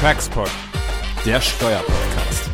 [0.00, 0.48] Taxpod,
[1.26, 2.50] der Steuerpodcast.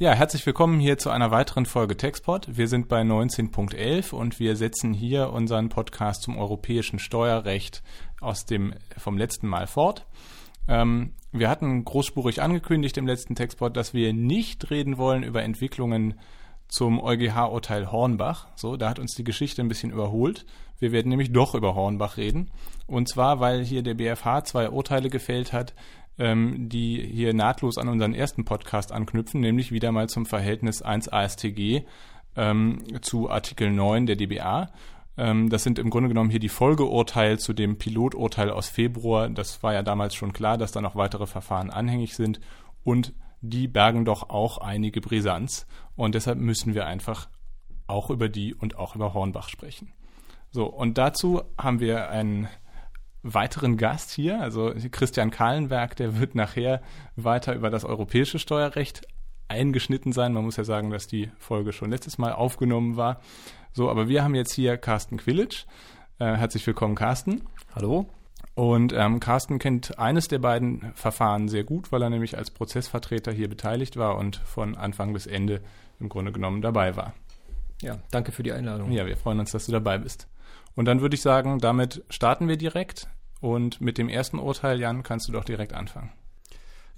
[0.00, 2.56] Ja, herzlich willkommen hier zu einer weiteren Folge Taxpod.
[2.56, 7.82] Wir sind bei 19.11 und wir setzen hier unseren Podcast zum europäischen Steuerrecht
[8.22, 10.06] aus dem vom letzten Mal fort.
[10.68, 16.18] Ähm, wir hatten großspurig angekündigt im letzten Textpod, dass wir nicht reden wollen über Entwicklungen
[16.68, 18.48] zum EuGH-Urteil Hornbach.
[18.56, 20.44] So, da hat uns die Geschichte ein bisschen überholt.
[20.78, 22.50] Wir werden nämlich doch über Hornbach reden.
[22.86, 25.74] Und zwar, weil hier der BFH zwei Urteile gefällt hat,
[26.18, 31.08] ähm, die hier nahtlos an unseren ersten Podcast anknüpfen, nämlich wieder mal zum Verhältnis 1
[31.08, 31.82] ASTG
[32.36, 34.70] ähm, zu Artikel 9 der DBA.
[35.18, 39.28] Ähm, das sind im Grunde genommen hier die Folgeurteile zu dem Piloturteil aus Februar.
[39.28, 42.40] Das war ja damals schon klar, dass da noch weitere Verfahren anhängig sind
[42.84, 43.12] und
[43.48, 45.66] die bergen doch auch einige Brisanz.
[45.94, 47.28] Und deshalb müssen wir einfach
[47.86, 49.92] auch über die und auch über Hornbach sprechen.
[50.50, 52.48] So, und dazu haben wir einen
[53.22, 56.80] weiteren Gast hier, also Christian Kahlenberg, der wird nachher
[57.16, 59.02] weiter über das europäische Steuerrecht
[59.48, 60.32] eingeschnitten sein.
[60.32, 63.20] Man muss ja sagen, dass die Folge schon letztes Mal aufgenommen war.
[63.72, 65.66] So, aber wir haben jetzt hier Carsten Quillitsch.
[66.18, 67.42] Äh, herzlich willkommen, Carsten.
[67.74, 68.06] Hallo.
[68.56, 73.30] Und ähm, Carsten kennt eines der beiden Verfahren sehr gut, weil er nämlich als Prozessvertreter
[73.30, 75.60] hier beteiligt war und von Anfang bis Ende
[76.00, 77.12] im Grunde genommen dabei war.
[77.82, 78.90] Ja, danke für die Einladung.
[78.90, 80.26] Ja, wir freuen uns, dass du dabei bist.
[80.74, 83.08] Und dann würde ich sagen, damit starten wir direkt.
[83.42, 86.10] Und mit dem ersten Urteil, Jan, kannst du doch direkt anfangen.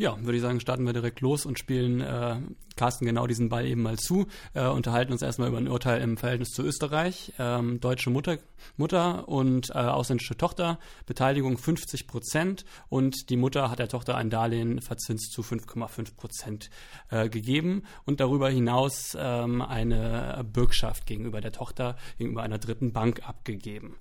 [0.00, 2.36] Ja, würde ich sagen, starten wir direkt los und spielen äh,
[2.77, 4.28] Carsten genau diesen Ball eben mal zu.
[4.54, 7.32] Äh, unterhalten uns erstmal über ein Urteil im Verhältnis zu Österreich.
[7.41, 8.38] Ähm, deutsche Mutter,
[8.76, 14.30] Mutter und äh, ausländische Tochter, Beteiligung 50 Prozent und die Mutter hat der Tochter ein
[14.30, 16.70] Darlehen verzinst zu 5,5 Prozent
[17.10, 23.28] äh, gegeben und darüber hinaus ähm, eine Bürgschaft gegenüber der Tochter, gegenüber einer dritten Bank
[23.28, 23.96] abgegeben.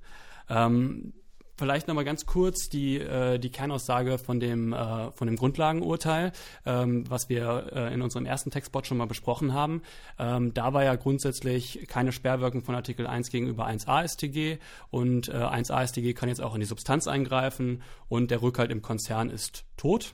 [0.48, 1.14] Ähm,
[1.58, 6.32] Vielleicht nochmal ganz kurz die, äh, die Kernaussage von dem, äh, von dem Grundlagenurteil,
[6.68, 9.82] ähm, was wir äh, in unserem ersten Textbot schon mal besprochen haben.
[10.20, 14.60] Ähm, da war ja grundsätzlich keine Sperrwirkung von Artikel 1 gegenüber 1 AStG
[14.92, 18.84] und äh, 1 AStG kann jetzt auch in die Substanz eingreifen und der Rückhalt im
[18.84, 20.14] Konzern ist tot.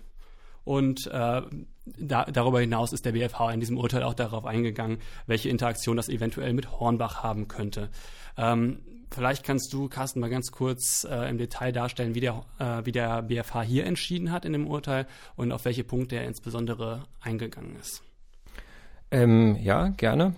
[0.63, 1.11] Und
[1.85, 6.09] da, darüber hinaus ist der BFH in diesem Urteil auch darauf eingegangen, welche Interaktion das
[6.09, 7.89] eventuell mit Hornbach haben könnte.
[8.37, 8.79] Ähm,
[9.13, 12.91] Vielleicht kannst du, Carsten, mal ganz kurz äh, im Detail darstellen, wie der, äh, wie
[12.91, 15.05] der BFH hier entschieden hat in dem Urteil
[15.35, 18.01] und auf welche Punkte er insbesondere eingegangen ist.
[19.11, 20.33] Ähm, ja, gerne.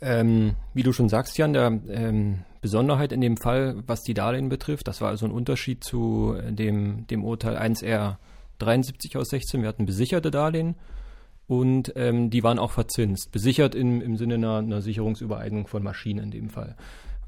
[0.00, 4.48] Ähm, wie du schon sagst, Jan, der ähm, Besonderheit in dem Fall, was die Darlehen
[4.48, 8.16] betrifft, das war also ein Unterschied zu dem, dem Urteil 1R
[8.58, 9.62] 73 aus 16.
[9.62, 10.76] Wir hatten besicherte Darlehen
[11.46, 13.32] und ähm, die waren auch verzinst.
[13.32, 16.76] Besichert im, im Sinne einer, einer Sicherungsübereignung von Maschinen in dem Fall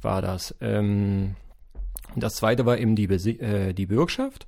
[0.03, 0.55] war das.
[0.61, 1.37] Ähm,
[2.17, 4.47] das zweite war eben die, äh, die Bürgschaft.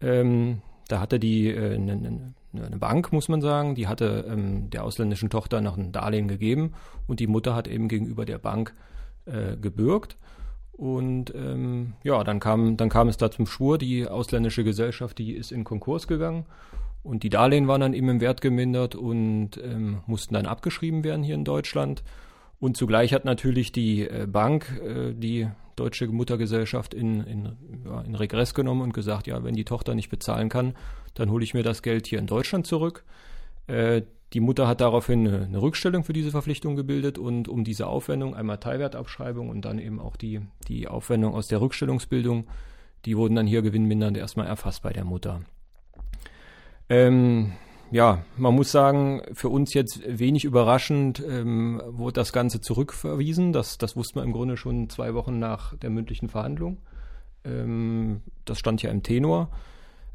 [0.00, 4.70] Ähm, da hatte die äh, eine, ne, ne Bank, muss man sagen, die hatte ähm,
[4.70, 6.72] der ausländischen Tochter noch ein Darlehen gegeben
[7.06, 8.74] und die Mutter hat eben gegenüber der Bank
[9.26, 10.16] äh, gebürgt.
[10.76, 15.32] Und ähm, ja, dann kam, dann kam es da zum Schwur, die ausländische Gesellschaft, die
[15.32, 16.44] ist in Konkurs gegangen
[17.06, 21.22] und die Darlehen waren dann eben im Wert gemindert und ähm, mussten dann abgeschrieben werden
[21.22, 22.02] hier in Deutschland.
[22.58, 28.14] Und zugleich hat natürlich die äh, Bank äh, die deutsche Muttergesellschaft in, in, ja, in
[28.16, 30.74] Regress genommen und gesagt, ja, wenn die Tochter nicht bezahlen kann,
[31.14, 33.04] dann hole ich mir das Geld hier in Deutschland zurück.
[33.68, 38.34] Äh, die Mutter hat daraufhin eine, Rückstellung für diese Verpflichtung gebildet und um diese Aufwendung,
[38.34, 42.46] einmal Teilwertabschreibung und dann eben auch die, die Aufwendung aus der Rückstellungsbildung,
[43.04, 45.42] die wurden dann hier gewinnmindernd erstmal erfasst bei der Mutter.
[46.88, 47.52] Ähm,
[47.92, 53.52] ja, man muss sagen, für uns jetzt wenig überraschend ähm, wurde das Ganze zurückverwiesen.
[53.52, 56.78] Das, das wusste man im Grunde schon zwei Wochen nach der mündlichen Verhandlung.
[57.44, 59.50] Ähm, das stand ja im Tenor.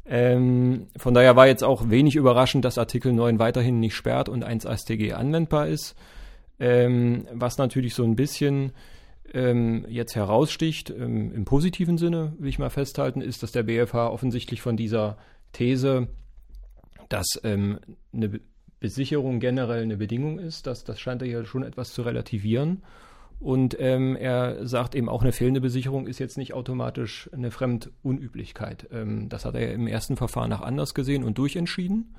[0.04, 4.42] Ähm, von daher war jetzt auch wenig überraschend, dass Artikel 9 weiterhin nicht sperrt und
[4.42, 5.94] 1 StG anwendbar ist.
[6.58, 8.72] Ähm, was natürlich so ein bisschen
[9.32, 14.10] ähm, jetzt heraussticht, ähm, im positiven Sinne, will ich mal festhalten, ist, dass der BFH
[14.10, 15.16] offensichtlich von dieser
[15.52, 16.08] These
[17.12, 17.78] dass ähm,
[18.12, 18.40] eine
[18.80, 20.66] Besicherung generell eine Bedingung ist.
[20.66, 22.82] Das, das scheint er ja schon etwas zu relativieren.
[23.42, 28.86] Und ähm, er sagt eben auch, eine fehlende Besicherung ist jetzt nicht automatisch eine Fremdunüblichkeit.
[28.92, 32.14] Ähm, das hat er ja im ersten Verfahren nach anders gesehen und durchentschieden.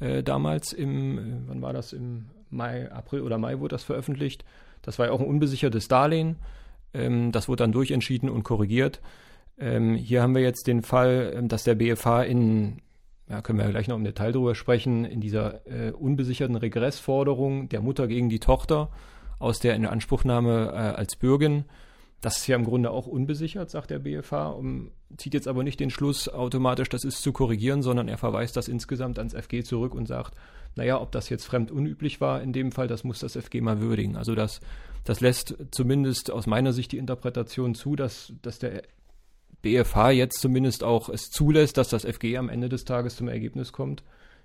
[0.00, 4.44] Äh, damals im, äh, wann war das, im Mai, April oder Mai wurde das veröffentlicht.
[4.82, 6.34] Das war ja auch ein unbesichertes Darlehen.
[6.92, 9.00] Ähm, das wurde dann durchentschieden und korrigiert.
[9.58, 12.82] Ähm, hier haben wir jetzt den Fall, ähm, dass der BFH in
[13.28, 17.82] ja, können wir gleich noch im Detail drüber sprechen, in dieser äh, unbesicherten Regressforderung der
[17.82, 18.90] Mutter gegen die Tochter
[19.38, 21.64] aus der Inanspruchnahme äh, als Bürgin.
[22.20, 25.78] Das ist ja im Grunde auch unbesichert, sagt der BFH, um, zieht jetzt aber nicht
[25.78, 29.94] den Schluss automatisch, das ist zu korrigieren, sondern er verweist das insgesamt ans FG zurück
[29.94, 30.34] und sagt,
[30.76, 33.80] naja, ob das jetzt fremd unüblich war in dem Fall, das muss das FG mal
[33.80, 34.16] würdigen.
[34.16, 34.60] Also das,
[35.04, 38.82] das lässt zumindest aus meiner Sicht die Interpretation zu, dass, dass der
[39.62, 43.72] BFH jetzt zumindest auch es zulässt, dass das FG am Ende des Tages zum Ergebnis
[43.72, 44.02] kommt,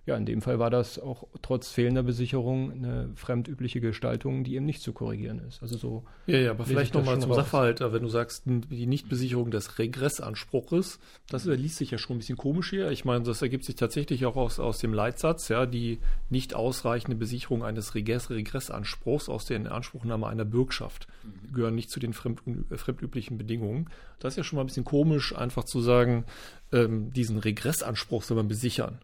[0.07, 4.65] ja, in dem Fall war das auch trotz fehlender Besicherung eine fremdübliche Gestaltung, die eben
[4.65, 5.61] nicht zu korrigieren ist.
[5.61, 6.03] Also so.
[6.25, 7.41] Ja, ja, aber vielleicht nochmal zum raus.
[7.41, 10.99] Sachverhalt, wenn du sagst, die Nichtbesicherung des Regressanspruches,
[11.29, 12.89] das liest sich ja schon ein bisschen komisch hier.
[12.89, 15.99] Ich meine, das ergibt sich tatsächlich auch aus, aus dem Leitsatz, ja, die
[16.31, 21.53] nicht ausreichende Besicherung eines Regress Regressanspruchs aus der Inanspruchnahme einer Bürgschaft mhm.
[21.53, 22.41] gehören nicht zu den fremd,
[22.75, 23.87] fremdüblichen Bedingungen.
[24.17, 26.25] Das ist ja schon mal ein bisschen komisch, einfach zu sagen,
[26.71, 28.99] ähm, diesen Regressanspruch soll man besichern.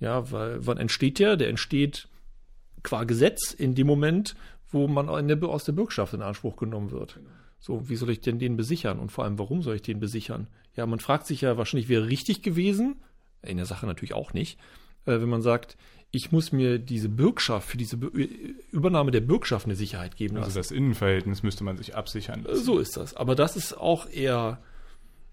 [0.00, 1.36] Ja, weil wann entsteht der?
[1.36, 2.08] Der entsteht
[2.82, 4.36] qua Gesetz in dem Moment,
[4.70, 7.18] wo man aus der Bürgschaft in Anspruch genommen wird.
[7.58, 8.98] So, wie soll ich denn den besichern?
[8.98, 10.46] Und vor allem, warum soll ich den besichern?
[10.76, 12.96] Ja, man fragt sich ja wahrscheinlich, wäre richtig gewesen,
[13.42, 14.58] in der Sache natürlich auch nicht,
[15.06, 15.76] äh, wenn man sagt,
[16.10, 20.46] ich muss mir diese Bürgschaft, für diese Übernahme der Bürgschaft eine Sicherheit geben lassen.
[20.46, 22.64] Also das Innenverhältnis müsste man sich absichern lassen.
[22.64, 23.14] So ist das.
[23.14, 24.62] Aber das ist auch eher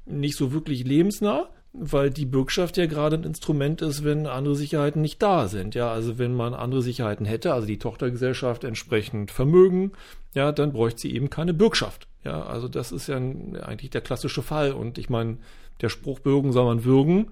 [0.06, 1.50] nicht so wirklich lebensnah,
[1.80, 5.75] weil die Bürgschaft ja gerade ein Instrument ist, wenn andere Sicherheiten nicht da sind.
[5.75, 9.92] Ja, also wenn man andere Sicherheiten hätte, also die Tochtergesellschaft entsprechend Vermögen,
[10.33, 12.07] ja, dann bräuchte sie eben keine Bürgschaft.
[12.24, 14.74] Ja, also das ist ja eigentlich der klassische Fall.
[14.74, 15.38] Und ich meine,
[15.81, 17.27] der Spruch bürgen soll man würgen.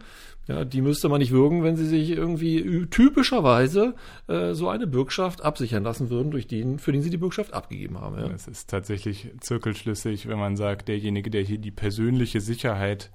[0.48, 3.96] Ja, die müsste man nicht würgen, wenn sie sich irgendwie typischerweise
[4.28, 8.02] äh, so eine Bürgschaft absichern lassen würden, durch den, für den sie die Bürgschaft abgegeben
[8.02, 8.18] haben.
[8.18, 8.28] Ja.
[8.28, 13.10] Es ist tatsächlich zirkelschlüssig, wenn man sagt, derjenige, der hier die persönliche Sicherheit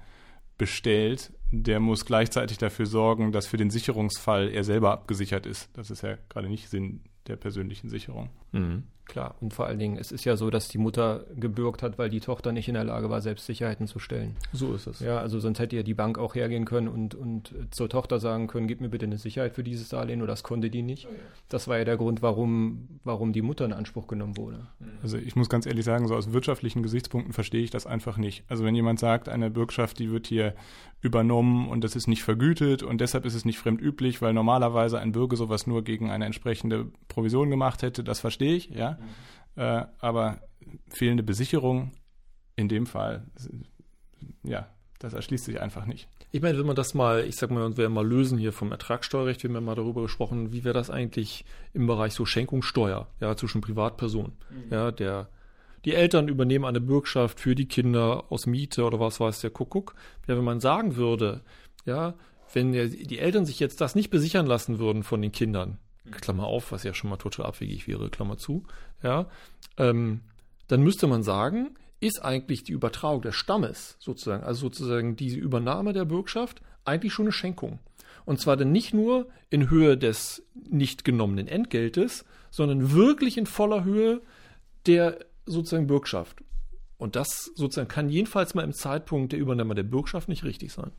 [0.59, 5.69] bestellt, der muss gleichzeitig dafür sorgen, dass für den Sicherungsfall er selber abgesichert ist.
[5.73, 8.29] Das ist ja gerade nicht Sinn der persönlichen Sicherung.
[8.51, 8.83] Mhm.
[9.09, 12.11] Klar, und vor allen Dingen, es ist ja so, dass die Mutter gebürgt hat, weil
[12.11, 14.35] die Tochter nicht in der Lage war, Selbstsicherheiten zu stellen.
[14.53, 14.99] So ist es.
[14.99, 18.45] Ja, also sonst hätte ja die Bank auch hergehen können und, und zur Tochter sagen
[18.45, 21.07] können, gib mir bitte eine Sicherheit für dieses Darlehen, oder das konnte die nicht.
[21.49, 24.67] Das war ja der Grund, warum, warum die Mutter in Anspruch genommen wurde.
[25.01, 28.43] Also ich muss ganz ehrlich sagen, so aus wirtschaftlichen Gesichtspunkten verstehe ich das einfach nicht.
[28.47, 30.53] Also wenn jemand sagt, eine Bürgschaft, die wird hier
[31.01, 35.13] übernommen und das ist nicht vergütet und deshalb ist es nicht fremdüblich, weil normalerweise ein
[35.13, 38.98] Bürger sowas nur gegen eine entsprechende Provision gemacht hätte, das verstehe ich, ja.
[38.99, 39.61] Mhm.
[39.61, 40.39] Äh, aber
[40.89, 41.91] fehlende Besicherung
[42.55, 43.23] in dem Fall,
[44.43, 44.67] ja,
[44.99, 46.07] das erschließt sich einfach nicht.
[46.31, 48.71] Ich meine, wenn man das mal, ich sag mal, und wir mal lösen hier vom
[48.71, 53.07] Ertragssteuerrecht, wir haben ja mal darüber gesprochen, wie wäre das eigentlich im Bereich so Schenkungssteuer,
[53.19, 54.71] ja, zwischen Privatpersonen, mhm.
[54.71, 55.29] ja, der
[55.85, 59.95] die Eltern übernehmen eine Bürgschaft für die Kinder aus Miete oder was weiß der Kuckuck.
[60.27, 61.41] Ja, wenn man sagen würde,
[61.85, 62.15] ja,
[62.53, 65.77] wenn die Eltern sich jetzt das nicht besichern lassen würden von den Kindern,
[66.09, 68.63] Klammer auf, was ja schon mal total abwegig wäre, Klammer zu,
[69.03, 69.27] ja,
[69.77, 70.21] ähm,
[70.67, 75.93] dann müsste man sagen, ist eigentlich die Übertragung des Stammes sozusagen, also sozusagen diese Übernahme
[75.93, 77.79] der Bürgschaft, eigentlich schon eine Schenkung.
[78.25, 83.83] Und zwar dann nicht nur in Höhe des nicht genommenen Entgeltes, sondern wirklich in voller
[83.83, 84.21] Höhe
[84.85, 86.43] der sozusagen Bürgschaft.
[86.97, 90.91] Und das sozusagen kann jedenfalls mal im Zeitpunkt der Übernahme der Bürgschaft nicht richtig sein.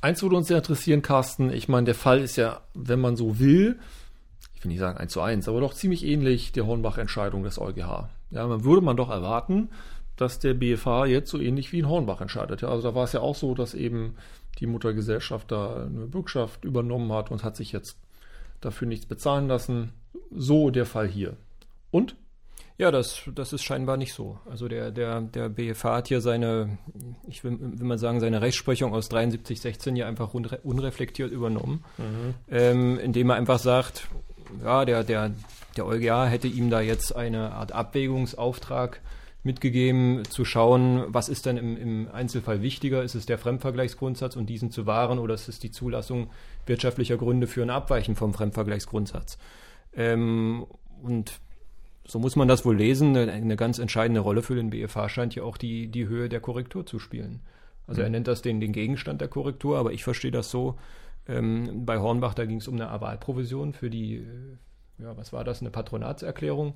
[0.00, 1.52] Eins würde uns sehr interessieren, Carsten.
[1.52, 3.78] Ich meine, der Fall ist ja, wenn man so will,
[4.54, 8.08] ich will nicht sagen eins zu eins, aber doch ziemlich ähnlich der Hornbach-Entscheidung des EuGH.
[8.30, 9.68] Ja, man würde man doch erwarten,
[10.16, 12.62] dass der BFH jetzt so ähnlich wie in Hornbach entscheidet.
[12.62, 14.16] Ja, also da war es ja auch so, dass eben
[14.58, 17.96] die Muttergesellschaft da eine Bürgschaft übernommen hat und hat sich jetzt
[18.60, 19.92] dafür nichts bezahlen lassen.
[20.30, 21.36] So der Fall hier.
[21.90, 22.16] Und?
[22.80, 24.38] Ja, das, das ist scheinbar nicht so.
[24.48, 26.78] Also der, der, der BFH hat hier seine,
[27.28, 32.34] ich will, will mal sagen, seine Rechtsprechung aus 7316 hier einfach unreflektiert übernommen, mhm.
[32.48, 34.08] ähm, indem er einfach sagt,
[34.64, 35.32] ja, der, der,
[35.76, 39.02] der EuGH hätte ihm da jetzt eine Art Abwägungsauftrag
[39.42, 43.02] mitgegeben, zu schauen, was ist denn im, im Einzelfall wichtiger?
[43.02, 46.30] Ist es der Fremdvergleichsgrundsatz und diesen zu wahren oder ist es die Zulassung
[46.64, 49.36] wirtschaftlicher Gründe für ein Abweichen vom Fremdvergleichsgrundsatz?
[49.94, 50.64] Ähm,
[51.02, 51.40] und
[52.10, 53.16] so muss man das wohl lesen.
[53.16, 56.40] Eine, eine, ganz entscheidende Rolle für den BFH scheint ja auch die, die Höhe der
[56.40, 57.40] Korrektur zu spielen.
[57.86, 58.06] Also mhm.
[58.06, 60.76] er nennt das den, den Gegenstand der Korrektur, aber ich verstehe das so.
[61.28, 65.44] Ähm, bei Hornbach, da ging es um eine Avalprovision für die, äh, ja, was war
[65.44, 66.74] das, eine Patronatserklärung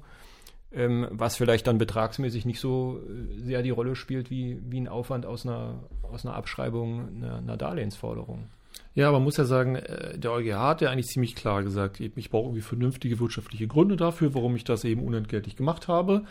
[0.75, 4.88] ähm, was vielleicht dann betragsmäßig nicht so äh, sehr die Rolle spielt wie, wie ein
[4.88, 8.49] Aufwand aus einer, aus einer Abschreibung einer, einer Darlehensforderung.
[8.94, 12.30] Ja, man muss ja sagen, äh, der EuGH hat ja eigentlich ziemlich klar gesagt, ich
[12.30, 16.24] brauche irgendwie vernünftige wirtschaftliche Gründe dafür, warum ich das eben unentgeltlich gemacht habe.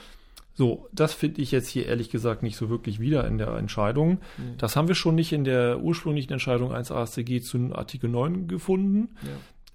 [0.55, 4.20] So, das finde ich jetzt hier ehrlich gesagt nicht so wirklich wieder in der Entscheidung.
[4.38, 4.58] Mhm.
[4.58, 9.15] Das haben wir schon nicht in der ursprünglichen Entscheidung 1 AStG zu Artikel 9 gefunden.
[9.24, 9.29] Ja.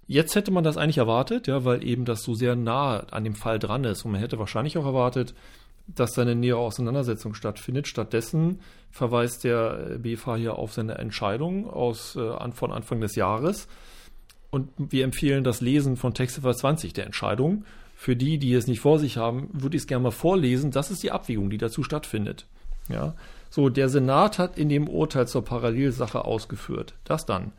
[0.07, 3.35] Jetzt hätte man das eigentlich erwartet, ja, weil eben das so sehr nah an dem
[3.35, 4.05] Fall dran ist.
[4.05, 5.35] Und man hätte wahrscheinlich auch erwartet,
[5.95, 7.87] dass seine nähere Auseinandersetzung stattfindet.
[7.87, 8.59] Stattdessen
[8.91, 13.67] verweist der BFH hier auf seine Entscheidung aus, äh, von Anfang des Jahres.
[14.51, 17.65] Und wir empfehlen das Lesen von Textziffer 20 der Entscheidung.
[17.95, 20.71] Für die, die es nicht vor sich haben, würde ich es gerne mal vorlesen.
[20.71, 22.45] Das ist die Abwägung, die dazu stattfindet.
[22.87, 23.13] Ja.
[23.49, 27.51] So, der Senat hat in dem Urteil zur Parallelsache ausgeführt, dass dann,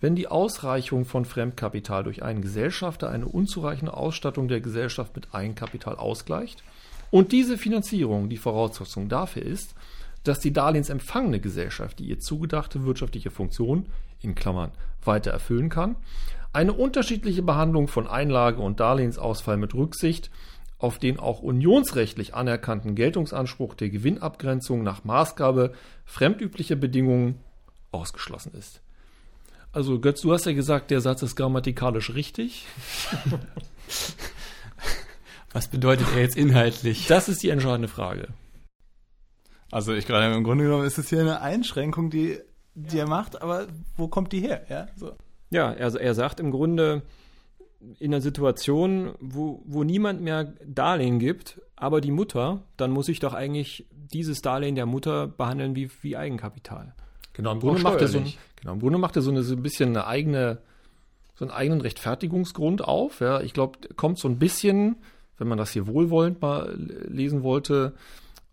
[0.00, 5.96] wenn die Ausreichung von Fremdkapital durch einen Gesellschafter eine unzureichende Ausstattung der Gesellschaft mit Eigenkapital
[5.96, 6.62] ausgleicht
[7.10, 9.74] und diese Finanzierung die Voraussetzung dafür ist,
[10.24, 13.86] dass die darlehensempfangene Gesellschaft die ihr zugedachte wirtschaftliche Funktion
[14.20, 14.72] in Klammern
[15.04, 15.96] weiter erfüllen kann,
[16.52, 20.30] eine unterschiedliche Behandlung von Einlage und Darlehensausfall mit Rücksicht
[20.78, 25.72] auf den auch unionsrechtlich anerkannten Geltungsanspruch der Gewinnabgrenzung nach Maßgabe
[26.04, 27.38] fremdüblicher Bedingungen
[27.92, 28.80] ausgeschlossen ist.
[29.72, 32.66] Also Götz, du hast ja gesagt, der Satz ist grammatikalisch richtig.
[35.56, 37.06] Was bedeutet er jetzt inhaltlich?
[37.06, 38.28] Das ist die entscheidende Frage.
[39.70, 42.38] Also ich gerade im Grunde genommen ist es hier eine Einschränkung, die,
[42.74, 44.66] die er macht, aber wo kommt die her?
[44.68, 45.12] Ja, so.
[45.48, 47.04] ja also er sagt im Grunde,
[47.98, 53.20] in einer Situation, wo, wo niemand mehr Darlehen gibt, aber die Mutter, dann muss ich
[53.20, 56.94] doch eigentlich dieses Darlehen der Mutter behandeln wie, wie Eigenkapital.
[57.32, 58.22] Genau, im Grunde, macht er so,
[58.56, 60.58] genau, im Grunde macht er so, eine, so ein bisschen eine eigene,
[61.34, 63.20] so einen eigenen Rechtfertigungsgrund auf.
[63.20, 63.40] Ja.
[63.40, 64.96] Ich glaube, kommt so ein bisschen,
[65.38, 67.94] wenn man das hier wohlwollend mal lesen wollte,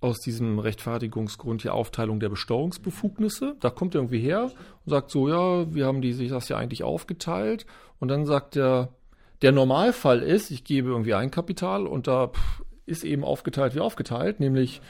[0.01, 3.55] aus diesem Rechtfertigungsgrund die Aufteilung der Besteuerungsbefugnisse.
[3.61, 4.51] Da kommt er irgendwie her
[4.85, 7.65] und sagt so, ja, wir haben die, sich das ja eigentlich aufgeteilt.
[7.99, 8.89] Und dann sagt er,
[9.41, 12.31] der Normalfall ist, ich gebe irgendwie Eigenkapital und da
[12.85, 14.81] ist eben aufgeteilt wie aufgeteilt, nämlich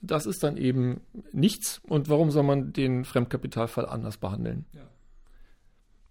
[0.00, 1.00] das ist dann eben
[1.32, 1.80] nichts.
[1.86, 4.66] Und warum soll man den Fremdkapitalfall anders behandeln?
[4.72, 4.80] Ja,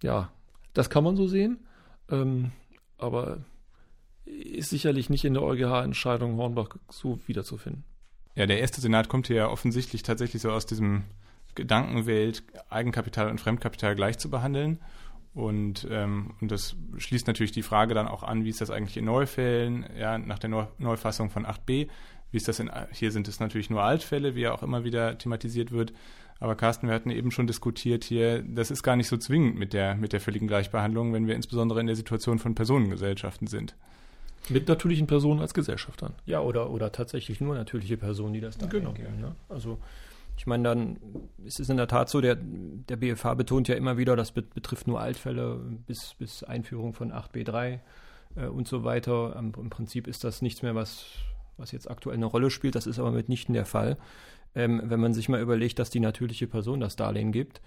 [0.02, 0.32] ja
[0.72, 1.66] das kann man so sehen,
[2.10, 2.52] ähm,
[2.96, 3.38] aber
[4.42, 7.84] ist sicherlich nicht in der EuGH-Entscheidung Hornbach so wiederzufinden.
[8.34, 11.04] Ja, der erste Senat kommt hier ja offensichtlich tatsächlich so aus diesem
[11.54, 14.78] Gedankenwelt, Eigenkapital und Fremdkapital gleich zu behandeln.
[15.34, 18.96] Und, ähm, und das schließt natürlich die Frage dann auch an, wie ist das eigentlich
[18.96, 21.88] in Neufällen, ja, nach der Neu Neufassung von 8b,
[22.30, 25.16] wie ist das in, hier sind es natürlich nur Altfälle, wie ja auch immer wieder
[25.16, 25.92] thematisiert wird.
[26.38, 29.72] Aber Carsten, wir hatten eben schon diskutiert hier, das ist gar nicht so zwingend mit
[29.72, 33.76] der, mit der völligen Gleichbehandlung, wenn wir insbesondere in der Situation von Personengesellschaften sind.
[34.48, 36.14] Mit natürlichen Personen als Gesellschaftern.
[36.26, 38.92] Ja, oder, oder tatsächlich nur natürliche Personen, die das da genau.
[38.92, 39.20] geben.
[39.20, 39.34] Ne?
[39.48, 39.78] Also
[40.36, 40.96] ich meine, dann
[41.44, 44.86] ist es in der Tat so, der, der BFH betont ja immer wieder, das betrifft
[44.86, 47.78] nur Altfälle bis, bis Einführung von 8b3
[48.36, 49.36] äh, und so weiter.
[49.36, 51.06] Im, Im, Prinzip ist das nichts mehr, was,
[51.58, 52.74] was jetzt aktuell eine Rolle spielt.
[52.74, 53.98] Das ist aber mitnichten der Fall.
[54.54, 57.60] Ähm, wenn man sich mal überlegt, dass die natürliche Person das Darlehen gibt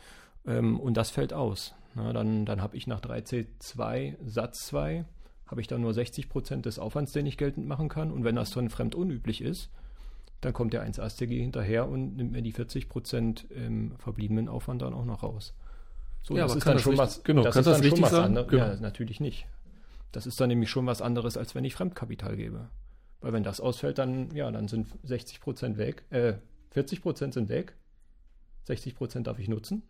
[0.45, 1.73] ähm, und das fällt aus.
[1.95, 5.05] Na, dann dann habe ich nach 3c2 Satz 2
[5.47, 8.11] habe ich dann nur 60 Prozent des Aufwands, den ich geltend machen kann.
[8.11, 9.69] Und wenn das dann fremd unüblich ist,
[10.41, 14.81] dann kommt der 1 AStG hinterher und nimmt mir die 40 Prozent im verbliebenen Aufwand
[14.81, 15.53] dann auch noch raus.
[16.23, 18.47] So, ja, das ist dann schon was, genau, das ist dann schon was anderes.
[18.49, 18.65] Genau.
[18.65, 19.45] Ja, natürlich nicht.
[20.11, 22.69] Das ist dann nämlich schon was anderes, als wenn ich Fremdkapital gebe.
[23.21, 26.33] Weil wenn das ausfällt, dann, ja, dann sind 60 Prozent weg, äh,
[26.71, 27.75] 40 Prozent sind weg,
[28.63, 29.83] 60 Prozent darf ich nutzen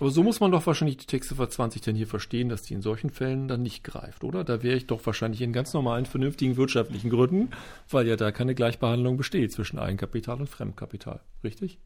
[0.00, 2.82] aber so muss man doch wahrscheinlich die Textziffer 20 denn hier verstehen, dass die in
[2.82, 4.44] solchen Fällen dann nicht greift, oder?
[4.44, 7.50] Da wäre ich doch wahrscheinlich in ganz normalen, vernünftigen wirtschaftlichen Gründen,
[7.90, 11.20] weil ja da keine Gleichbehandlung besteht zwischen Eigenkapital und Fremdkapital.
[11.44, 11.78] Richtig?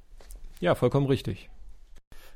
[0.61, 1.51] Ja, vollkommen richtig.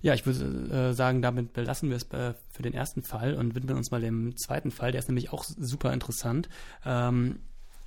[0.03, 3.55] Ja, ich würde äh, sagen, damit belassen wir es äh, für den ersten Fall und
[3.55, 4.93] widmen uns mal dem zweiten Fall.
[4.93, 6.49] Der ist nämlich auch super interessant.
[6.87, 7.41] Ähm,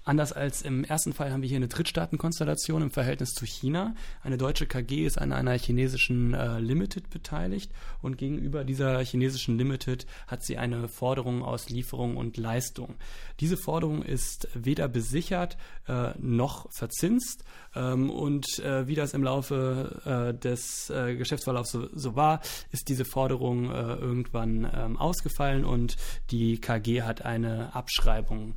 [0.06, 3.96] Anders als im ersten Fall haben wir hier eine Drittstaatenkonstellation im Verhältnis zu China.
[4.22, 10.06] Eine deutsche KG ist an einer chinesischen äh, Limited beteiligt und gegenüber dieser chinesischen Limited
[10.28, 12.96] hat sie eine Forderung aus Lieferung und Leistung.
[13.40, 15.58] Diese Forderung ist weder besichert
[15.88, 20.02] äh, noch verzinst ähm, und äh, wie das im Laufe
[20.34, 22.42] äh, des äh, Geschäftsverlaufs so, so, war,
[22.72, 25.96] ist diese Forderung äh, irgendwann ähm, ausgefallen und
[26.30, 28.56] die KG hat eine Abschreibung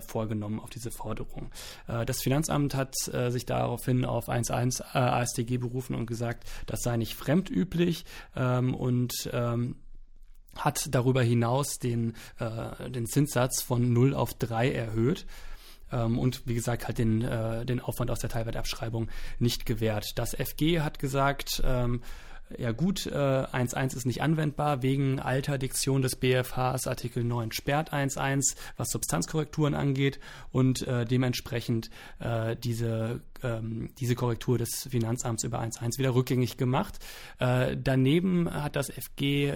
[0.00, 1.50] vorgenommen auf diese diese Forderung.
[1.86, 6.80] Äh, das Finanzamt hat äh, sich daraufhin auf 1.1 äh, AStG berufen und gesagt, das
[6.82, 8.04] sei nicht fremdüblich
[8.36, 9.76] ähm, und ähm,
[10.56, 15.24] hat darüber hinaus den, den Zinssatz von 0 auf 3 erhöht
[15.92, 20.06] ähm, und wie gesagt halt den, den Aufwand aus der Teilwertabschreibung nicht gewährt.
[20.16, 21.62] Das FG hat gesagt,
[22.56, 26.86] ja gut, äh, 1.1 ist nicht anwendbar wegen alter Diktion des BFHs.
[26.86, 30.18] Artikel 9 sperrt 1.1, was Substanzkorrekturen angeht
[30.50, 31.90] und äh, dementsprechend
[32.20, 36.98] äh, diese, ähm, diese Korrektur des Finanzamts über 1.1 wieder rückgängig gemacht.
[37.38, 39.52] Äh, daneben hat das FG äh,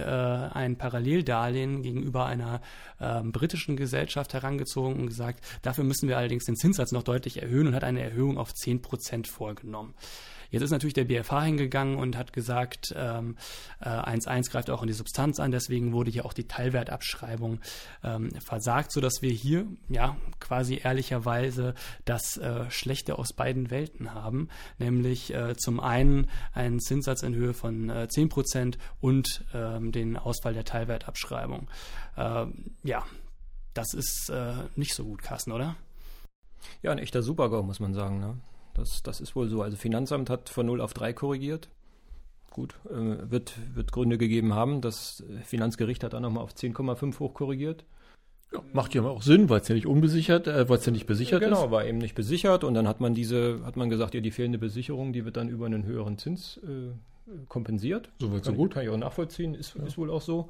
[0.53, 2.61] ein Paralleldarlehen gegenüber einer
[2.99, 7.67] äh, britischen Gesellschaft herangezogen und gesagt, dafür müssen wir allerdings den Zinssatz noch deutlich erhöhen
[7.67, 9.95] und hat eine Erhöhung auf 10 Prozent vorgenommen.
[10.53, 13.37] Jetzt ist natürlich der BFH hingegangen und hat gesagt, ähm,
[13.81, 17.59] äh, 1.1 greift auch in die Substanz an, deswegen wurde hier auch die Teilwertabschreibung
[18.03, 21.73] ähm, versagt, sodass wir hier ja quasi ehrlicherweise
[22.05, 27.55] das äh, Schlechte aus beiden Welten haben, nämlich äh, zum einen einen Zinssatz in Höhe
[27.55, 31.67] von äh, 10 Prozent und ähm, den Ausfall der Teilwertabschreibung.
[32.83, 33.03] Ja,
[33.73, 35.75] das ist äh, nicht so gut, Carsten, oder?
[36.83, 38.19] Ja, ein echter Supergau, muss man sagen.
[38.19, 38.37] Ne?
[38.73, 39.61] Das, das ist wohl so.
[39.61, 41.69] Also Finanzamt hat von 0 auf 3 korrigiert.
[42.49, 44.81] Gut, äh, wird, wird Gründe gegeben haben.
[44.81, 47.85] Das Finanzgericht hat dann nochmal auf 10,5 hoch korrigiert.
[48.51, 51.07] Ja, macht ja auch Sinn, weil es ja nicht unbesichert, äh, weil es ja nicht
[51.07, 51.61] besichert genau, ist.
[51.61, 54.31] Genau, war eben nicht besichert und dann hat man diese, hat man gesagt, ja, die
[54.31, 56.91] fehlende Besicherung, die wird dann über einen höheren Zins äh,
[57.47, 58.09] kompensiert.
[58.19, 58.73] Soweit so gut.
[58.73, 59.83] Kann ich auch nachvollziehen, ist, ja.
[59.83, 60.49] ist wohl auch so.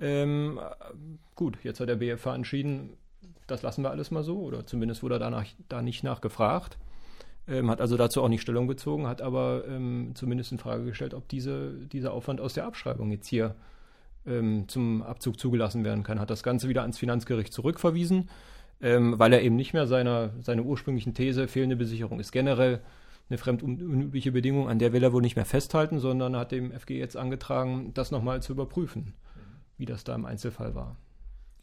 [0.00, 0.58] Ähm,
[1.34, 2.96] gut, jetzt hat der BFH entschieden,
[3.46, 6.78] das lassen wir alles mal so, oder zumindest wurde danach da nicht nachgefragt.
[7.46, 11.12] Ähm, hat also dazu auch nicht Stellung bezogen, hat aber ähm, zumindest in Frage gestellt,
[11.12, 13.54] ob diese, dieser Aufwand aus der Abschreibung jetzt hier
[14.26, 16.20] ähm, zum Abzug zugelassen werden kann.
[16.20, 18.30] Hat das Ganze wieder ans Finanzgericht zurückverwiesen,
[18.80, 22.80] ähm, weil er eben nicht mehr seiner, seiner ursprünglichen These, fehlende Besicherung ist generell
[23.28, 26.98] eine fremdunübliche Bedingung, an der will er wohl nicht mehr festhalten, sondern hat dem FG
[26.98, 29.14] jetzt angetragen, das nochmal zu überprüfen,
[29.78, 30.96] wie das da im Einzelfall war.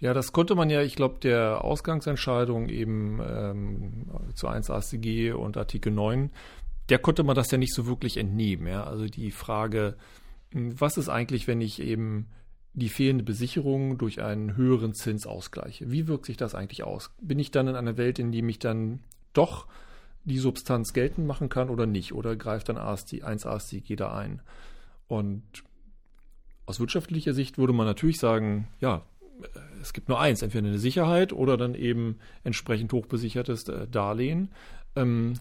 [0.01, 5.57] Ja, das konnte man ja, ich glaube, der Ausgangsentscheidung eben ähm, zu 1 AStG und
[5.57, 6.31] Artikel 9,
[6.89, 8.65] der konnte man das ja nicht so wirklich entnehmen.
[8.65, 8.83] Ja?
[8.83, 9.95] Also die Frage,
[10.51, 12.27] hm, was ist eigentlich, wenn ich eben
[12.73, 15.91] die fehlende Besicherung durch einen höheren Zins ausgleiche?
[15.91, 17.11] Wie wirkt sich das eigentlich aus?
[17.21, 19.01] Bin ich dann in einer Welt, in der ich dann
[19.33, 19.67] doch
[20.23, 22.13] die Substanz geltend machen kann oder nicht?
[22.13, 24.41] Oder greift dann 1 AStG da ein?
[25.07, 25.43] Und
[26.65, 29.03] aus wirtschaftlicher Sicht würde man natürlich sagen, ja,
[29.81, 34.49] es gibt nur eins, entweder eine Sicherheit oder dann eben entsprechend hochbesichertes äh, Darlehen.
[34.95, 35.33] Ähm,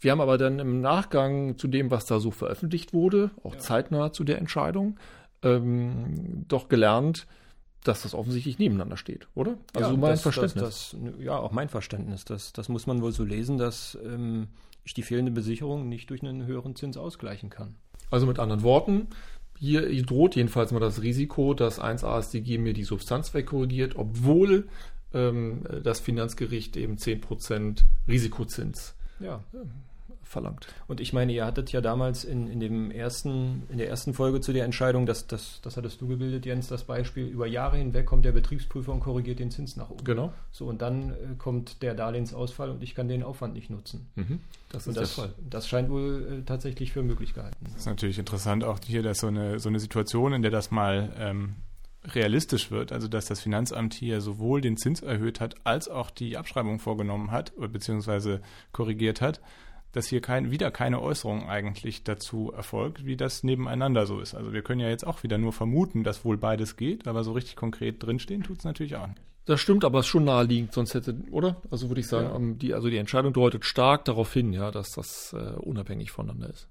[0.00, 3.60] wir haben aber dann im Nachgang zu dem, was da so veröffentlicht wurde, auch ja.
[3.60, 4.98] zeitnah zu der Entscheidung,
[5.42, 7.26] ähm, doch gelernt,
[7.84, 9.58] dass das offensichtlich nebeneinander steht, oder?
[9.74, 10.62] Also ja, mein das, Verständnis.
[10.62, 12.24] Das, das, ja, auch mein Verständnis.
[12.24, 14.48] Das, das muss man wohl so lesen, dass ähm,
[14.84, 17.76] ich die fehlende Besicherung nicht durch einen höheren Zins ausgleichen kann.
[18.10, 19.08] Also mit anderen Worten,
[19.58, 24.68] hier droht jedenfalls mal das Risiko, dass 1ASDG mir die Substanz wegkorrigiert, obwohl
[25.12, 29.42] ähm, das Finanzgericht eben 10% Risikozins ja.
[30.24, 30.66] Verlangt.
[30.86, 34.40] Und ich meine, ihr hattet ja damals in, in, dem ersten, in der ersten Folge
[34.40, 38.06] zu der Entscheidung, das, das, das hattest du gebildet, Jens, das Beispiel, über Jahre hinweg
[38.06, 40.04] kommt der Betriebsprüfer und korrigiert den Zins nach oben.
[40.04, 40.32] Genau.
[40.50, 44.08] So, und dann äh, kommt der Darlehensausfall und ich kann den Aufwand nicht nutzen.
[44.16, 44.40] Mhm.
[44.70, 45.34] Das ist das, der Fall.
[45.48, 47.56] Das scheint wohl äh, tatsächlich für möglich gehalten.
[47.64, 50.70] Das ist natürlich interessant auch hier, dass so eine, so eine Situation, in der das
[50.70, 51.54] mal ähm,
[52.06, 56.36] realistisch wird, also dass das Finanzamt hier sowohl den Zins erhöht hat, als auch die
[56.36, 58.40] Abschreibung vorgenommen hat, beziehungsweise
[58.72, 59.40] korrigiert hat,
[59.94, 64.34] dass hier kein, wieder keine Äußerung eigentlich dazu erfolgt, wie das nebeneinander so ist.
[64.34, 67.32] Also wir können ja jetzt auch wieder nur vermuten, dass wohl beides geht, aber so
[67.32, 69.20] richtig konkret drinstehen tut es natürlich auch nicht.
[69.46, 71.60] Das stimmt, aber es ist schon naheliegend, sonst hätte, oder?
[71.70, 72.36] Also würde ich sagen, ja.
[72.36, 76.50] Ähm, die, also die Entscheidung deutet stark darauf hin, ja, dass das äh, unabhängig voneinander
[76.50, 76.68] ist.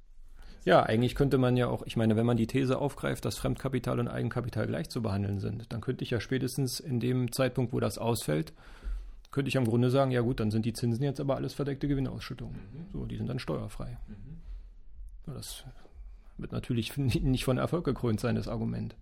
[0.66, 4.00] Ja, eigentlich könnte man ja auch, ich meine, wenn man die These aufgreift, dass Fremdkapital
[4.00, 7.80] und Eigenkapital gleich zu behandeln sind, dann könnte ich ja spätestens in dem Zeitpunkt, wo
[7.80, 8.54] das ausfällt,
[9.34, 11.88] könnte ich am Grunde sagen, ja gut, dann sind die Zinsen jetzt aber alles verdeckte
[11.88, 12.56] Gewinnausschüttungen.
[12.56, 12.86] Mhm.
[12.94, 13.98] So, die sind dann steuerfrei.
[14.08, 14.38] Mhm.
[15.26, 15.66] Ja, das
[16.38, 18.96] wird natürlich nicht von Erfolg gekrönt sein, das Argument.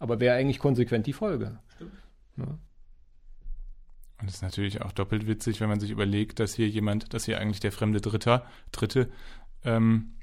[0.00, 1.60] Aber wäre eigentlich konsequent die Folge.
[1.76, 1.92] Stimmt.
[2.36, 2.58] Ja.
[4.18, 7.24] Und es ist natürlich auch doppelt witzig, wenn man sich überlegt, dass hier jemand, dass
[7.24, 9.08] hier eigentlich der fremde Dritter, Dritte,
[9.62, 10.14] ähm,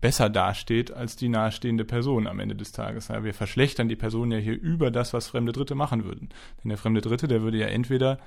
[0.00, 3.08] besser dasteht als die nahestehende Person am Ende des Tages.
[3.08, 6.28] Ja, wir verschlechtern die Person ja hier über das, was fremde Dritte machen würden.
[6.62, 8.18] Denn der fremde Dritte, der würde ja entweder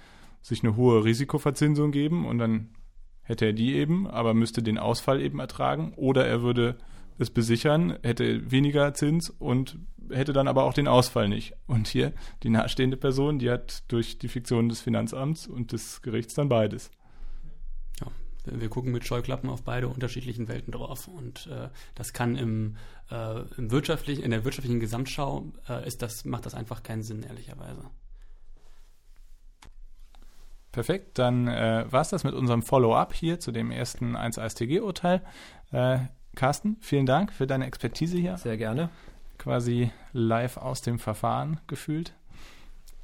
[0.42, 2.70] sich eine hohe Risikoverzinsung geben und dann
[3.22, 6.78] hätte er die eben, aber müsste den Ausfall eben ertragen, oder er würde
[7.20, 9.78] es besichern, hätte weniger Zins und
[10.10, 11.54] hätte dann aber auch den Ausfall nicht.
[11.68, 16.34] Und hier die nahestehende Person, die hat durch die Fiktion des Finanzamts und des Gerichts
[16.34, 16.90] dann beides
[18.54, 21.08] wir gucken mit Scheuklappen auf beide unterschiedlichen Welten drauf.
[21.08, 22.78] Und äh, das kann im,
[23.12, 27.24] äh, im wirtschaftlichen, in der wirtschaftlichen Gesamtschau äh, ist das, macht das einfach keinen Sinn,
[27.24, 27.84] ehrlicherweise.
[30.72, 35.22] Perfekt, dann äh, war es das mit unserem Follow-up hier zu dem ersten 1 ASTG-Urteil.
[35.72, 36.00] Äh,
[36.36, 38.38] Carsten, vielen Dank für deine Expertise hier.
[38.38, 38.90] Sehr gerne.
[39.40, 42.14] Quasi live aus dem Verfahren gefühlt.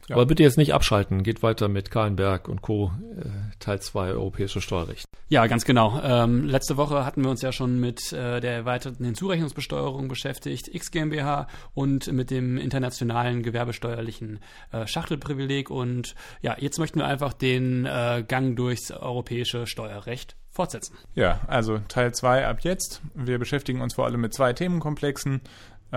[0.07, 0.15] Ja.
[0.15, 1.23] Aber bitte jetzt nicht abschalten.
[1.23, 2.91] Geht weiter mit Kahlenberg und Co.
[3.17, 3.25] Äh,
[3.59, 5.07] Teil 2 Europäische Steuerrecht.
[5.29, 5.99] Ja, ganz genau.
[6.03, 10.91] Ähm, letzte Woche hatten wir uns ja schon mit äh, der erweiterten Hinzurechnungsbesteuerung beschäftigt, X
[10.91, 14.39] GmbH und mit dem internationalen gewerbesteuerlichen
[14.71, 15.71] äh, Schachtelprivileg.
[15.71, 20.95] Und ja, jetzt möchten wir einfach den äh, Gang durchs europäische Steuerrecht fortsetzen.
[21.15, 23.01] Ja, also Teil 2 ab jetzt.
[23.13, 25.41] Wir beschäftigen uns vor allem mit zwei Themenkomplexen.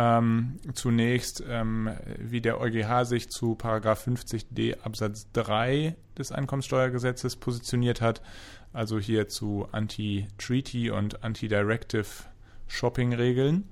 [0.00, 8.00] Ähm, zunächst, ähm, wie der EuGH sich zu Paragraph 50d Absatz 3 des Einkommenssteuergesetzes positioniert
[8.00, 8.22] hat,
[8.72, 12.06] also hier zu Anti-Treaty und Anti-Directive
[12.68, 13.68] Shopping-Regeln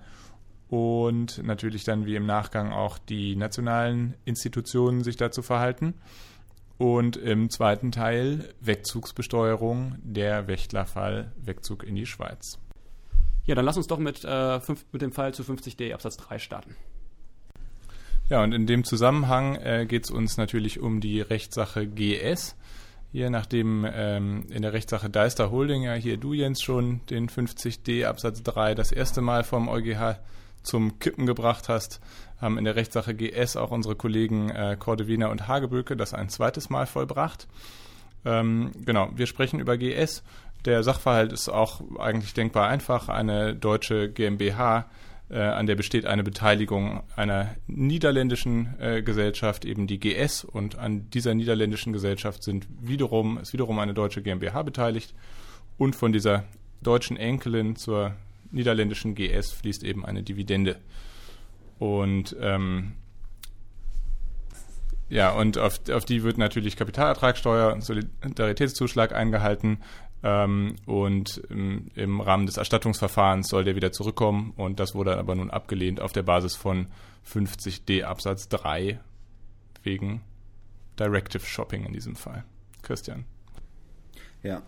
[0.67, 5.95] und natürlich dann wie im Nachgang auch die nationalen Institutionen sich dazu verhalten.
[6.77, 12.59] Und im zweiten Teil Wegzugsbesteuerung, der Wächtlerfall, Wegzug in die Schweiz.
[13.47, 16.39] Ja, dann lass uns doch mit, äh, fünf, mit dem Fall zu 50d Absatz 3
[16.39, 16.77] starten.
[18.29, 22.57] Ja, und in dem Zusammenhang äh, geht es uns natürlich um die Rechtssache GS.
[23.13, 28.05] Hier, nachdem ähm, in der Rechtssache Deister Holding ja hier du, Jens, schon den 50d
[28.05, 30.19] Absatz 3 das erste Mal vom EuGH
[30.65, 32.01] zum Kippen gebracht hast,
[32.41, 36.69] haben in der Rechtssache GS auch unsere Kollegen äh, Cordewiner und Hageböke das ein zweites
[36.69, 37.47] Mal vollbracht.
[38.25, 40.25] Ähm, genau, wir sprechen über GS
[40.67, 43.09] der Sachverhalt ist auch eigentlich denkbar einfach.
[43.09, 44.91] Eine deutsche GmbH,
[45.31, 51.09] äh, an der besteht eine Beteiligung einer niederländischen äh, Gesellschaft, eben die GS, und an
[51.11, 55.15] dieser niederländischen Gesellschaft sind wiederum, ist wiederum eine deutsche GmbH beteiligt.
[55.79, 56.45] Und von dieser
[56.83, 58.15] deutschen Enkelin zur
[58.51, 60.77] niederländischen GS fließt eben eine Dividende.
[61.79, 62.95] Und ähm,
[65.09, 69.79] ja, und auf, auf die wird natürlich Kapitalertragssteuer und Solidaritätszuschlag eingehalten.
[70.29, 74.53] Ähm, und im, im, Rahmen des Erstattungsverfahrens soll der wieder zurückkommen.
[74.57, 76.89] Und das wurde aber nun abgelehnt auf der Basis von
[77.33, 78.99] 50d Absatz 3
[79.85, 80.23] wegen
[80.99, 82.43] Directive Shopping in diesem Fall.
[82.83, 83.25] Christian.
[84.43, 84.62] Ja,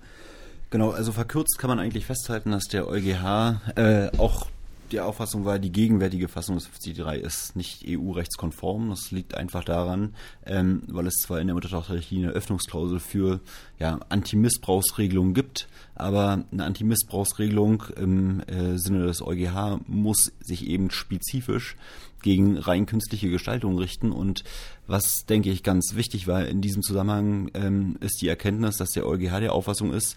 [0.70, 0.92] genau.
[0.92, 4.46] Also verkürzt kann man eigentlich festhalten, dass der EuGH äh, auch
[4.92, 8.90] die Auffassung war, die gegenwärtige Fassung des 50.3 ist nicht EU-rechtskonform.
[8.90, 10.14] Das liegt einfach daran,
[10.46, 13.40] ähm, weil es zwar in der Muttertochterrichtlinie eine Öffnungsklausel für
[13.78, 21.76] ja, Anti-Missbrauchsregelungen gibt, aber eine Anti-Missbrauchsregelung im äh, Sinne des EuGH muss sich eben spezifisch
[22.22, 24.12] gegen rein künstliche Gestaltung richten.
[24.12, 24.44] Und
[24.86, 29.06] was, denke ich, ganz wichtig war in diesem Zusammenhang, ähm, ist die Erkenntnis, dass der
[29.06, 30.16] EuGH der Auffassung ist,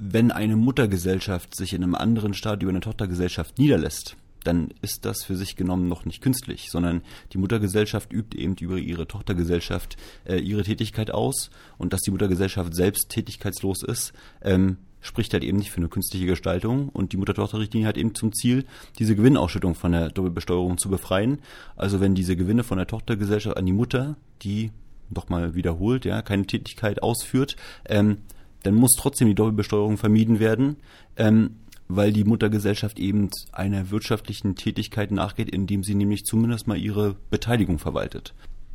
[0.00, 5.24] wenn eine Muttergesellschaft sich in einem anderen Staat über eine Tochtergesellschaft niederlässt, dann ist das
[5.24, 10.38] für sich genommen noch nicht künstlich, sondern die Muttergesellschaft übt eben über ihre Tochtergesellschaft äh,
[10.38, 15.70] ihre Tätigkeit aus und dass die Muttergesellschaft selbst tätigkeitslos ist, ähm, spricht halt eben nicht
[15.70, 18.64] für eine künstliche Gestaltung und die Mutter-Tochter-Richtlinie hat eben zum Ziel,
[18.98, 21.38] diese Gewinnausschüttung von der Doppelbesteuerung zu befreien.
[21.76, 24.70] Also wenn diese Gewinne von der Tochtergesellschaft an die Mutter, die
[25.10, 27.56] doch mal wiederholt, ja, keine Tätigkeit ausführt,
[27.86, 28.18] ähm,
[28.62, 30.76] dann muss trotzdem die Doppelbesteuerung vermieden werden,
[31.16, 31.56] ähm,
[31.88, 37.78] weil die Muttergesellschaft eben einer wirtschaftlichen Tätigkeit nachgeht, indem sie nämlich zumindest mal ihre Beteiligung
[37.78, 38.34] verwaltet.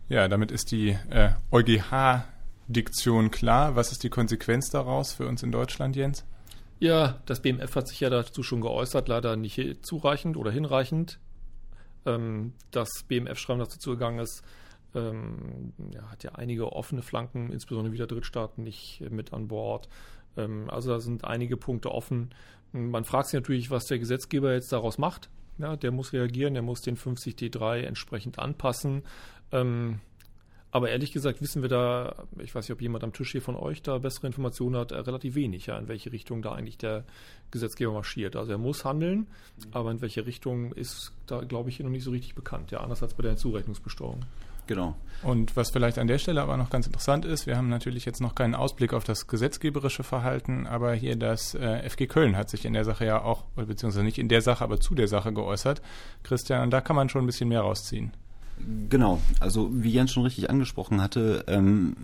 [0.10, 3.76] Ja, damit ist die äh, EuGH-Diktion klar.
[3.76, 6.26] Was ist die Konsequenz daraus für uns in Deutschland, Jens?
[6.80, 11.20] Ja, das BMF hat sich ja dazu schon geäußert, leider nicht zureichend oder hinreichend.
[12.06, 14.44] Ähm, das BMF-Schreiben, dazu gegangen ist,
[14.96, 19.90] ähm, ja, hat ja einige offene Flanken, insbesondere wieder Drittstaaten nicht mit an Bord.
[20.38, 22.34] Ähm, also da sind einige Punkte offen.
[22.72, 25.30] Man fragt sich natürlich, was der Gesetzgeber jetzt daraus macht.
[25.60, 29.04] Ja, der muss reagieren, der muss den 50D3 entsprechend anpassen.
[29.52, 30.00] Ähm,
[30.72, 33.56] aber ehrlich gesagt wissen wir da, ich weiß nicht, ob jemand am Tisch hier von
[33.56, 37.04] euch da bessere Informationen hat, äh, relativ wenig, ja, in welche Richtung da eigentlich der
[37.52, 38.36] Gesetzgeber marschiert.
[38.36, 39.28] Also er muss handeln,
[39.72, 43.04] aber in welche Richtung ist da, glaube ich, noch nicht so richtig bekannt, ja, anders
[43.04, 44.26] als bei der Zurechnungsbesteuerung.
[44.68, 44.96] Genau.
[45.24, 48.20] Und was vielleicht an der Stelle aber noch ganz interessant ist, wir haben natürlich jetzt
[48.20, 52.66] noch keinen Ausblick auf das gesetzgeberische Verhalten, aber hier das äh, FG Köln hat sich
[52.66, 55.82] in der Sache ja auch, beziehungsweise nicht in der Sache, aber zu der Sache geäußert.
[56.24, 58.12] Christian, und da kann man schon ein bisschen mehr rausziehen.
[58.90, 61.96] Genau, also wie Jens schon richtig angesprochen hatte, ähm,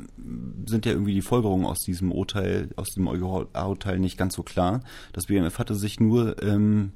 [0.65, 4.81] sind ja irgendwie die Folgerungen aus diesem Urteil, aus dem EuGH-Urteil nicht ganz so klar.
[5.13, 6.91] Das BMF hatte sich nur ähm,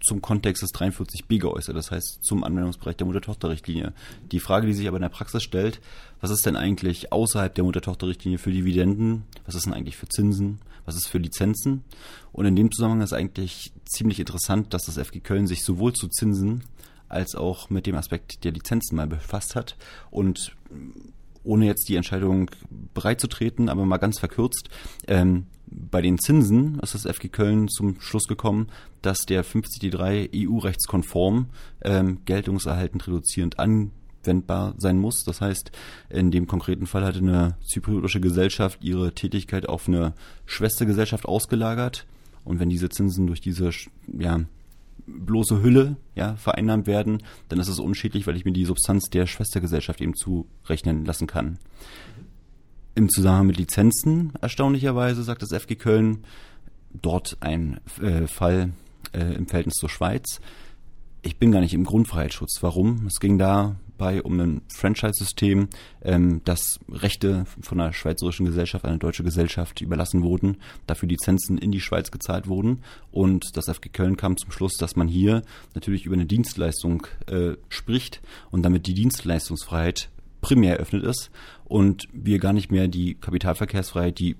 [0.00, 3.92] zum Kontext des 43b geäußert, das heißt zum Anwendungsbereich der Mutter-Tochter-Richtlinie.
[4.30, 5.80] Die Frage, die sich aber in der Praxis stellt,
[6.20, 9.24] was ist denn eigentlich außerhalb der Mutter-Tochter-Richtlinie für Dividenden?
[9.44, 10.60] Was ist denn eigentlich für Zinsen?
[10.84, 11.84] Was ist für Lizenzen?
[12.32, 16.08] Und in dem Zusammenhang ist eigentlich ziemlich interessant, dass das FG Köln sich sowohl zu
[16.08, 16.64] Zinsen
[17.08, 19.76] als auch mit dem Aspekt der Lizenzen mal befasst hat
[20.10, 20.52] und
[21.42, 22.50] ohne jetzt die Entscheidung
[22.94, 24.68] bereitzutreten, aber mal ganz verkürzt,
[25.06, 28.68] ähm, Bei den Zinsen ist das FG Köln zum Schluss gekommen,
[29.02, 31.48] dass der 50D3 EU-rechtskonform
[31.82, 35.24] ähm, geltungserhaltend reduzierend anwendbar sein muss.
[35.24, 35.70] Das heißt,
[36.08, 40.14] in dem konkreten Fall hatte eine zypriotische Gesellschaft ihre Tätigkeit auf eine
[40.46, 42.06] Schwestergesellschaft ausgelagert.
[42.44, 43.70] Und wenn diese Zinsen durch diese
[44.18, 44.40] ja,
[45.06, 49.26] bloße Hülle ja, vereinnahmt werden, dann ist es unschädlich, weil ich mir die Substanz der
[49.26, 51.58] Schwestergesellschaft eben zurechnen lassen kann.
[52.98, 56.24] Im Zusammenhang mit Lizenzen, erstaunlicherweise, sagt das FG Köln,
[56.90, 58.72] dort ein äh, Fall
[59.12, 60.40] äh, im Verhältnis zur Schweiz.
[61.22, 62.58] Ich bin gar nicht im Grundfreiheitsschutz.
[62.60, 63.06] Warum?
[63.06, 65.68] Es ging da bei um ein Franchise-System,
[66.02, 70.56] ähm, dass Rechte von einer schweizerischen Gesellschaft an eine deutsche Gesellschaft überlassen wurden,
[70.88, 72.82] dafür Lizenzen in die Schweiz gezahlt wurden
[73.12, 77.52] und das FG Köln kam zum Schluss, dass man hier natürlich über eine Dienstleistung äh,
[77.68, 81.30] spricht und damit die Dienstleistungsfreiheit primär eröffnet ist
[81.64, 84.36] und wir gar nicht mehr die Kapitalverkehrsfreiheit, die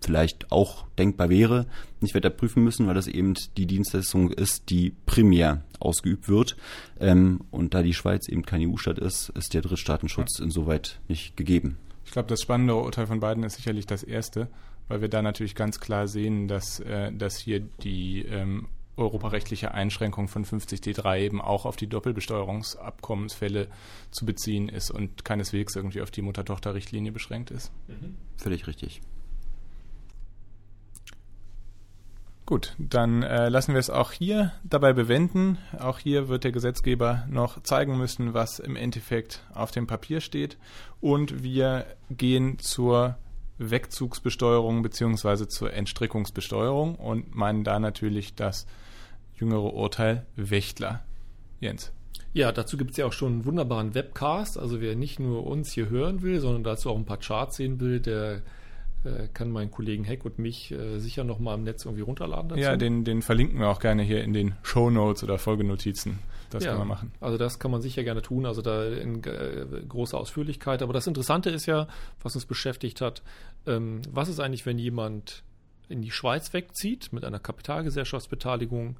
[0.00, 1.66] vielleicht auch denkbar wäre,
[2.00, 6.56] nicht weiter prüfen müssen, weil das eben die Dienstleistung ist, die primär ausgeübt wird.
[7.00, 10.44] Ähm, und da die Schweiz eben kein EU-Staat ist, ist der Drittstaatenschutz ja.
[10.44, 11.76] insoweit nicht gegeben.
[12.04, 14.48] Ich glaube, das spannende Urteil von beiden ist sicherlich das erste,
[14.88, 20.28] weil wir da natürlich ganz klar sehen, dass, äh, dass hier die ähm, europarechtliche Einschränkung
[20.28, 23.68] von 50D3 eben auch auf die Doppelbesteuerungsabkommensfälle
[24.10, 27.72] zu beziehen ist und keineswegs irgendwie auf die Mutter-Tochter-Richtlinie beschränkt ist.
[27.86, 28.16] Mhm.
[28.36, 29.00] Völlig richtig.
[32.48, 35.58] Gut, dann äh, lassen wir es auch hier dabei bewenden.
[35.78, 40.56] Auch hier wird der Gesetzgeber noch zeigen müssen, was im Endeffekt auf dem Papier steht.
[41.02, 43.18] Und wir gehen zur
[43.58, 45.46] Wegzugsbesteuerung bzw.
[45.48, 48.66] zur Entstrickungsbesteuerung und meinen da natürlich das
[49.38, 51.02] jüngere Urteil Wächtler.
[51.60, 51.92] Jens.
[52.32, 54.58] Ja, dazu gibt es ja auch schon einen wunderbaren Webcast.
[54.58, 57.80] Also wer nicht nur uns hier hören will, sondern dazu auch ein paar Charts sehen
[57.80, 58.42] will, der
[59.04, 62.60] äh, kann meinen Kollegen Heck und mich äh, sicher nochmal im Netz irgendwie runterladen dazu.
[62.60, 66.18] Ja, den, den verlinken wir auch gerne hier in den Show Notes oder Folgenotizen.
[66.50, 67.12] Das ja, kann man machen.
[67.20, 70.82] Also das kann man sicher gerne tun, also da in äh, großer Ausführlichkeit.
[70.82, 71.88] Aber das Interessante ist ja,
[72.22, 73.22] was uns beschäftigt hat,
[73.66, 75.42] ähm, was ist eigentlich, wenn jemand
[75.88, 78.96] in die Schweiz wegzieht mit einer Kapitalgesellschaftsbeteiligung,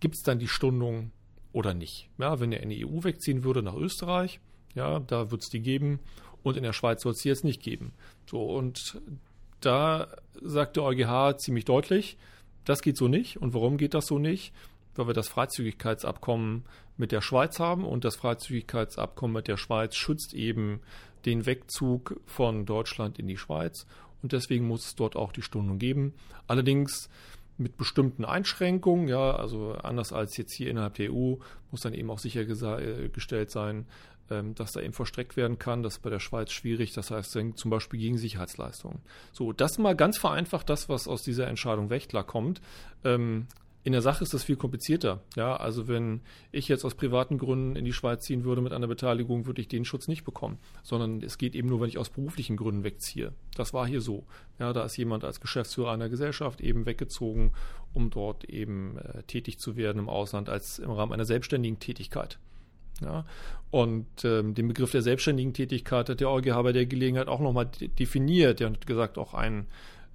[0.00, 1.10] gibt es dann die Stundung
[1.52, 2.08] oder nicht?
[2.18, 4.40] Ja, wenn er in die EU wegziehen würde nach Österreich,
[4.74, 6.00] ja, da wird es die geben
[6.42, 7.92] und in der Schweiz soll es die jetzt nicht geben.
[8.30, 9.00] So, und
[9.60, 10.08] da
[10.42, 12.18] sagt der EuGH ziemlich deutlich,
[12.64, 13.38] das geht so nicht.
[13.38, 14.52] Und warum geht das so nicht?
[14.94, 16.64] Weil wir das Freizügigkeitsabkommen
[16.96, 20.80] mit der Schweiz haben und das Freizügigkeitsabkommen mit der Schweiz schützt eben
[21.24, 23.86] den Wegzug von Deutschland in die Schweiz
[24.22, 26.14] und deswegen muss es dort auch die Stundung geben.
[26.46, 27.08] Allerdings
[27.58, 31.36] mit bestimmten Einschränkungen, ja, also anders als jetzt hier innerhalb der EU
[31.70, 33.86] muss dann eben auch sichergestellt sein,
[34.30, 35.82] ähm, dass da eben verstreckt werden kann.
[35.82, 36.92] Das ist bei der Schweiz schwierig.
[36.92, 39.00] Das heißt zum Beispiel gegen Sicherheitsleistungen.
[39.32, 42.60] So, das mal ganz vereinfacht das, was aus dieser Entscheidung Wächtler kommt.
[43.86, 45.20] In der Sache ist das viel komplizierter.
[45.36, 46.20] Ja, also wenn
[46.50, 49.68] ich jetzt aus privaten Gründen in die Schweiz ziehen würde mit einer Beteiligung, würde ich
[49.68, 53.32] den Schutz nicht bekommen, sondern es geht eben nur, wenn ich aus beruflichen Gründen wegziehe.
[53.54, 54.24] Das war hier so.
[54.58, 57.52] Ja, da ist jemand als Geschäftsführer einer Gesellschaft eben weggezogen,
[57.94, 62.40] um dort eben äh, tätig zu werden im Ausland als im Rahmen einer selbstständigen Tätigkeit.
[63.02, 63.24] Ja,
[63.70, 67.70] und ähm, den Begriff der selbstständigen Tätigkeit hat der EuGH bei der Gelegenheit auch nochmal
[68.00, 68.60] definiert.
[68.60, 69.68] Er hat gesagt, auch ein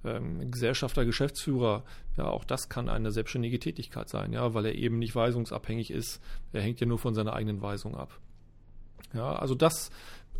[0.04, 1.84] ähm, Gesellschafter, Geschäftsführer,
[2.16, 6.20] ja, auch das kann eine selbstständige Tätigkeit sein, ja, weil er eben nicht weisungsabhängig ist.
[6.52, 8.18] Er hängt ja nur von seiner eigenen Weisung ab.
[9.14, 9.90] Ja, also das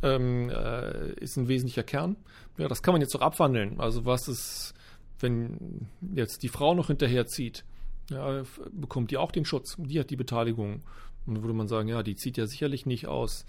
[0.03, 2.17] ähm, äh, ist ein wesentlicher Kern.
[2.59, 3.81] Ja, das kann man jetzt auch abwandeln.
[3.81, 4.75] Also was ist,
[5.21, 7.65] wenn jetzt die Frau noch hinterherzieht,
[8.11, 9.77] ja, bekommt die auch den Schutz.
[9.79, 10.83] Die hat die Beteiligung.
[11.27, 13.47] Und da würde man sagen, ja, die zieht ja sicherlich nicht aus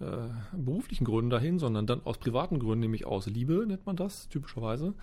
[0.00, 4.28] äh, beruflichen Gründen dahin, sondern dann aus privaten Gründen, nämlich aus Liebe nennt man das
[4.28, 4.94] typischerweise.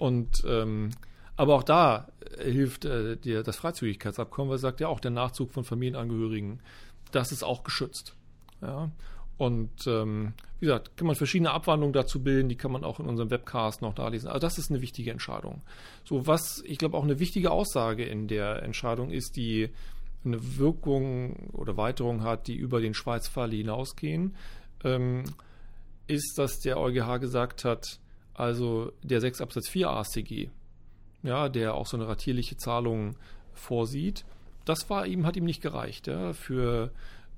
[0.00, 0.92] Und ähm,
[1.36, 2.08] aber auch da
[2.38, 6.60] äh, hilft äh, dir das Freizügigkeitsabkommen, weil es sagt ja auch der Nachzug von Familienangehörigen,
[7.12, 8.14] das ist auch geschützt.
[8.62, 8.90] Ja.
[9.36, 13.06] Und ähm, wie gesagt, kann man verschiedene Abwandlungen dazu bilden, die kann man auch in
[13.06, 14.28] unserem Webcast noch nachlesen.
[14.28, 15.60] Also das ist eine wichtige Entscheidung.
[16.04, 19.68] So, was ich glaube auch eine wichtige Aussage in der Entscheidung ist, die
[20.24, 24.34] eine Wirkung oder Weiterung hat, die über den Schweiz-Fall hinausgehen,
[24.82, 25.24] ähm,
[26.06, 28.00] ist, dass der EuGH gesagt hat,
[28.40, 30.48] also der 6 Absatz 4 AStG,
[31.22, 33.16] ja, der auch so eine ratierliche Zahlung
[33.52, 34.24] vorsieht,
[34.64, 36.90] das war ihm, hat ihm nicht gereicht ja, für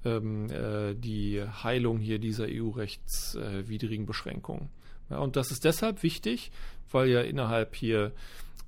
[0.04, 4.68] ähm, äh, die Heilung hier dieser EU-rechtswidrigen äh, Beschränkungen.
[5.10, 6.52] Ja, und das ist deshalb wichtig,
[6.90, 8.12] weil ja innerhalb hier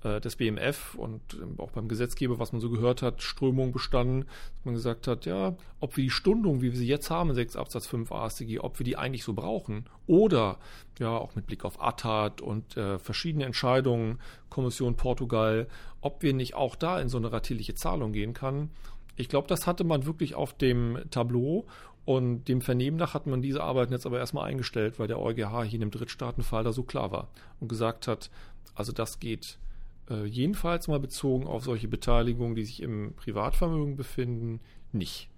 [0.04, 4.26] äh, des BMF und ähm, auch beim Gesetzgeber, was man so gehört hat, Strömung bestanden,
[4.56, 7.34] dass man gesagt hat, ja, ob wir die Stundung, wie wir sie jetzt haben in
[7.34, 10.58] 6 Absatz 5 AStG, ob wir die eigentlich so brauchen oder
[10.98, 15.66] ja auch mit Blick auf ATTAT und äh, verschiedene Entscheidungen, Kommission Portugal,
[16.00, 18.70] ob wir nicht auch da in so eine ratierliche Zahlung gehen kann.
[19.16, 21.66] Ich glaube, das hatte man wirklich auf dem Tableau
[22.04, 25.62] und dem Vernehmen nach hat man diese Arbeiten jetzt aber erstmal eingestellt, weil der EuGH
[25.64, 27.28] hier in dem Drittstaatenfall da so klar war
[27.60, 28.30] und gesagt hat,
[28.74, 29.58] also das geht
[30.10, 34.60] äh, jedenfalls mal bezogen auf solche Beteiligungen, die sich im Privatvermögen befinden,
[34.92, 35.28] nicht.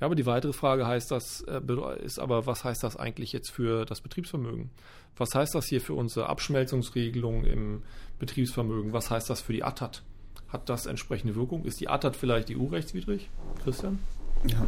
[0.00, 1.60] Ja, aber die weitere Frage heißt das, äh,
[2.04, 4.70] ist aber, was heißt das eigentlich jetzt für das Betriebsvermögen?
[5.16, 7.82] Was heißt das hier für unsere Abschmelzungsregelung im
[8.18, 8.92] Betriebsvermögen?
[8.92, 10.02] Was heißt das für die ATAT?
[10.48, 11.64] Hat das entsprechende Wirkung?
[11.64, 13.30] Ist die ATAT vielleicht EU-rechtswidrig?
[13.64, 13.98] Christian?
[14.46, 14.66] Ja,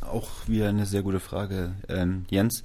[0.00, 2.62] auch wieder eine sehr gute Frage, ähm, Jens.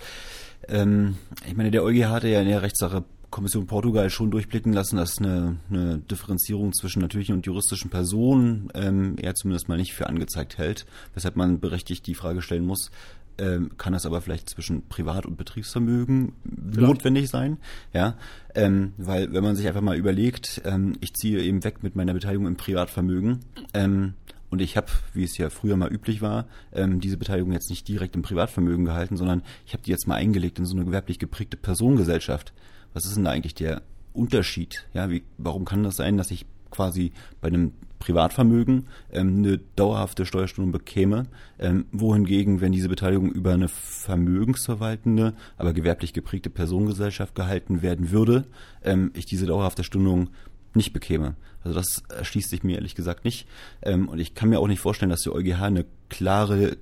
[0.67, 4.97] Ähm, ich meine, der EuGH hatte ja in der Rechtssache Kommission Portugal schon durchblicken lassen,
[4.97, 10.05] dass eine, eine Differenzierung zwischen natürlichen und juristischen Personen ähm, er zumindest mal nicht für
[10.05, 12.91] angezeigt hält, weshalb man berechtigt die Frage stellen muss,
[13.39, 16.87] ähm, kann das aber vielleicht zwischen Privat- und Betriebsvermögen vielleicht.
[16.87, 17.57] notwendig sein,
[17.91, 18.17] ja,
[18.53, 22.13] ähm, weil wenn man sich einfach mal überlegt, ähm, ich ziehe eben weg mit meiner
[22.13, 23.39] Beteiligung im Privatvermögen,
[23.73, 24.13] ähm,
[24.51, 27.87] und ich habe, wie es ja früher mal üblich war, ähm, diese Beteiligung jetzt nicht
[27.87, 31.17] direkt im Privatvermögen gehalten, sondern ich habe die jetzt mal eingelegt in so eine gewerblich
[31.17, 32.53] geprägte Personengesellschaft
[32.93, 33.81] was ist denn da eigentlich der
[34.13, 34.87] Unterschied?
[34.93, 40.25] Ja, wie, warum kann das sein, dass ich quasi bei einem Privatvermögen ähm, eine dauerhafte
[40.25, 41.27] Steuerstundung bekäme,
[41.57, 48.45] ähm, wohingegen, wenn diese Beteiligung über eine vermögensverwaltende, aber gewerblich geprägte Personengesellschaft gehalten werden würde,
[48.83, 50.31] ähm, ich diese dauerhafte Stundung
[50.73, 51.35] nicht bekäme.
[51.63, 53.47] Also das erschließt sich mir ehrlich gesagt nicht.
[53.81, 56.75] Ähm, und ich kann mir auch nicht vorstellen, dass der EuGH eine klare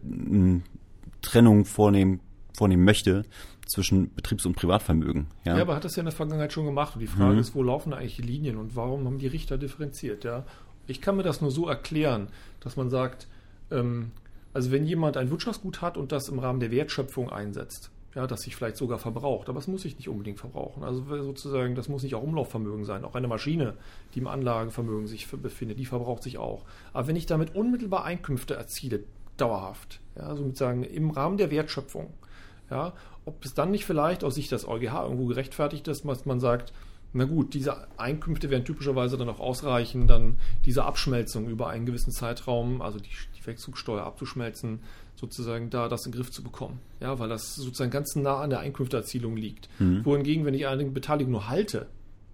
[1.21, 2.19] Trennung vornehmen,
[2.57, 3.25] vornehmen möchte
[3.71, 5.27] zwischen Betriebs- und Privatvermögen.
[5.45, 5.55] Ja?
[5.55, 6.95] ja, aber hat das ja in der Vergangenheit schon gemacht.
[6.95, 7.39] Und die Frage mhm.
[7.39, 10.23] ist, wo laufen eigentlich die Linien und warum haben die Richter differenziert?
[10.23, 10.45] Ja,
[10.87, 12.27] ich kann mir das nur so erklären,
[12.59, 13.27] dass man sagt,
[13.71, 14.11] ähm,
[14.53, 18.41] also wenn jemand ein Wirtschaftsgut hat und das im Rahmen der Wertschöpfung einsetzt, ja, das
[18.41, 20.83] sich vielleicht sogar verbraucht, aber es muss sich nicht unbedingt verbrauchen.
[20.83, 23.05] Also sozusagen, das muss nicht auch Umlaufvermögen sein.
[23.05, 23.75] Auch eine Maschine,
[24.13, 26.65] die im Anlagevermögen sich befindet, die verbraucht sich auch.
[26.91, 29.05] Aber wenn ich damit unmittelbar Einkünfte erziele,
[29.37, 32.11] dauerhaft, ja, so mit sagen, im Rahmen der Wertschöpfung,
[32.71, 32.93] ja,
[33.25, 36.73] ob es dann nicht vielleicht aus Sicht des EuGH irgendwo gerechtfertigt ist, dass man sagt,
[37.13, 42.11] na gut, diese Einkünfte werden typischerweise dann auch ausreichen, dann diese Abschmelzung über einen gewissen
[42.11, 44.79] Zeitraum, also die, die Wegzugsteuer abzuschmelzen,
[45.15, 46.79] sozusagen da das in den Griff zu bekommen.
[47.01, 49.67] Ja, weil das sozusagen ganz nah an der Einkünfteerzielung liegt.
[49.79, 50.05] Mhm.
[50.05, 51.87] Wohingegen, wenn ich eine Beteiligung nur halte,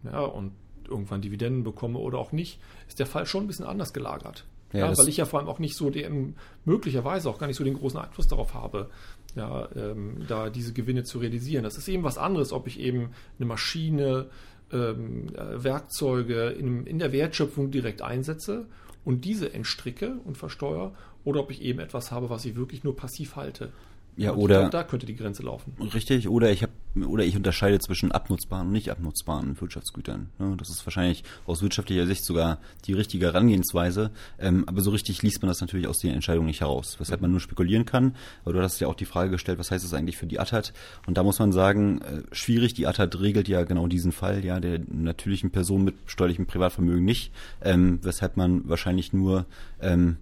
[0.04, 0.52] ja, und
[0.88, 4.46] irgendwann Dividenden bekomme oder auch nicht, ist der Fall schon ein bisschen anders gelagert.
[4.74, 7.58] Ja, ja weil ich ja vor allem auch nicht so den, möglicherweise auch gar nicht
[7.58, 8.90] so den großen Einfluss darauf habe,
[9.36, 11.64] ja, ähm, da diese Gewinne zu realisieren.
[11.64, 14.30] Das ist eben was anderes, ob ich eben eine Maschine,
[14.72, 18.66] ähm, äh, Werkzeuge in, in der Wertschöpfung direkt einsetze
[19.06, 22.96] und diese entstricke und versteuere oder ob ich eben etwas habe, was ich wirklich nur
[22.96, 23.72] passiv halte.
[24.18, 25.74] Ja, und oder glaub, da könnte die Grenze laufen.
[25.94, 26.72] Richtig, oder ich habe
[27.04, 30.30] oder ich unterscheide zwischen abnutzbaren und nicht abnutzbaren Wirtschaftsgütern.
[30.58, 35.42] Das ist wahrscheinlich aus wirtschaftlicher Sicht sogar die richtige Herangehensweise, ähm, aber so richtig liest
[35.42, 38.16] man das natürlich aus den Entscheidungen nicht heraus, weshalb man nur spekulieren kann.
[38.44, 40.74] Aber du hast ja auch die Frage gestellt, was heißt das eigentlich für die ATAT?
[41.06, 44.60] Und da muss man sagen, äh, schwierig, die ATAT regelt ja genau diesen Fall, ja,
[44.60, 47.32] der natürlichen Person mit steuerlichem Privatvermögen nicht,
[47.62, 49.46] ähm, weshalb man wahrscheinlich nur
[49.82, 50.18] ähm,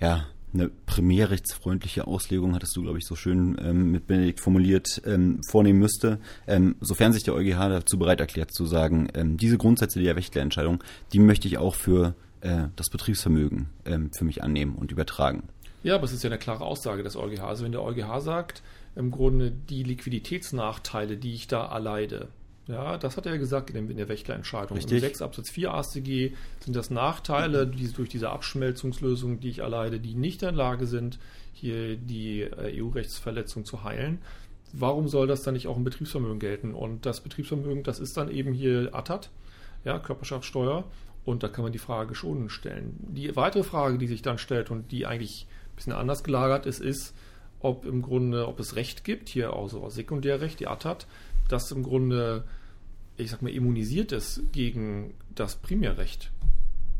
[0.00, 5.40] ja, eine primärrechtsfreundliche Auslegung, hattest du, glaube ich, so schön ähm, mit Benedikt formuliert, ähm,
[5.50, 10.00] vornehmen müsste, ähm, sofern sich der EuGH dazu bereit erklärt zu sagen, ähm, diese Grundsätze
[10.00, 14.92] der Wächterentscheidung, die möchte ich auch für äh, das Betriebsvermögen ähm, für mich annehmen und
[14.92, 15.48] übertragen.
[15.82, 17.42] Ja, aber es ist ja eine klare Aussage des EuGH.
[17.42, 18.62] Also wenn der EuGH sagt,
[18.96, 22.28] im Grunde die Liquiditätsnachteile, die ich da erleide,
[22.66, 24.76] ja, das hat er gesagt in, der Wächterentscheidung.
[24.76, 24.94] Richtig.
[24.94, 30.00] Im 6 Absatz 4 AStG sind das Nachteile die, durch diese Abschmelzungslösung, die ich erleide,
[30.00, 31.18] die nicht in der Lage sind,
[31.52, 34.18] hier die äh, EU-Rechtsverletzung zu heilen.
[34.72, 36.74] Warum soll das dann nicht auch im Betriebsvermögen gelten?
[36.74, 39.30] Und das Betriebsvermögen, das ist dann eben hier ATAT,
[39.84, 40.84] ja, Körperschaftssteuer.
[41.24, 42.96] Und da kann man die Frage schon stellen.
[42.98, 46.80] Die weitere Frage, die sich dann stellt und die eigentlich ein bisschen anders gelagert ist,
[46.80, 47.14] ist,
[47.60, 51.06] ob im Grunde, ob es Recht gibt, hier also Sekundärrecht, die ATAT,
[51.48, 52.44] das im Grunde,
[53.16, 56.30] ich sag mal, immunisiert ist gegen das Primärrecht.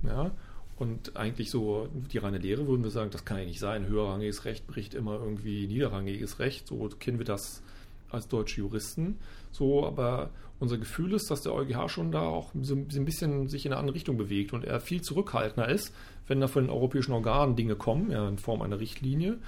[0.02, 0.33] Ja,
[0.76, 3.87] und eigentlich so die reine Lehre würden wir sagen, das kann ja nicht sein.
[3.87, 6.66] Höherrangiges Recht bricht immer irgendwie niederrangiges Recht.
[6.66, 7.62] So kennen wir das
[8.11, 9.18] als deutsche Juristen.
[9.52, 13.66] So, aber unser Gefühl ist, dass der EuGH schon da auch so ein bisschen sich
[13.66, 15.92] in eine andere Richtung bewegt und er viel zurückhaltender ist,
[16.26, 19.38] wenn da von den europäischen Organen Dinge kommen, ja, in Form einer Richtlinie,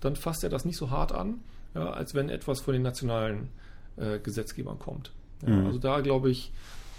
[0.00, 1.40] dann fasst er das nicht so hart an,
[1.74, 3.48] ja, als wenn etwas von den nationalen
[3.96, 5.12] äh, Gesetzgebern kommt.
[5.46, 5.66] Ja, mhm.
[5.66, 6.52] Also da glaube ich,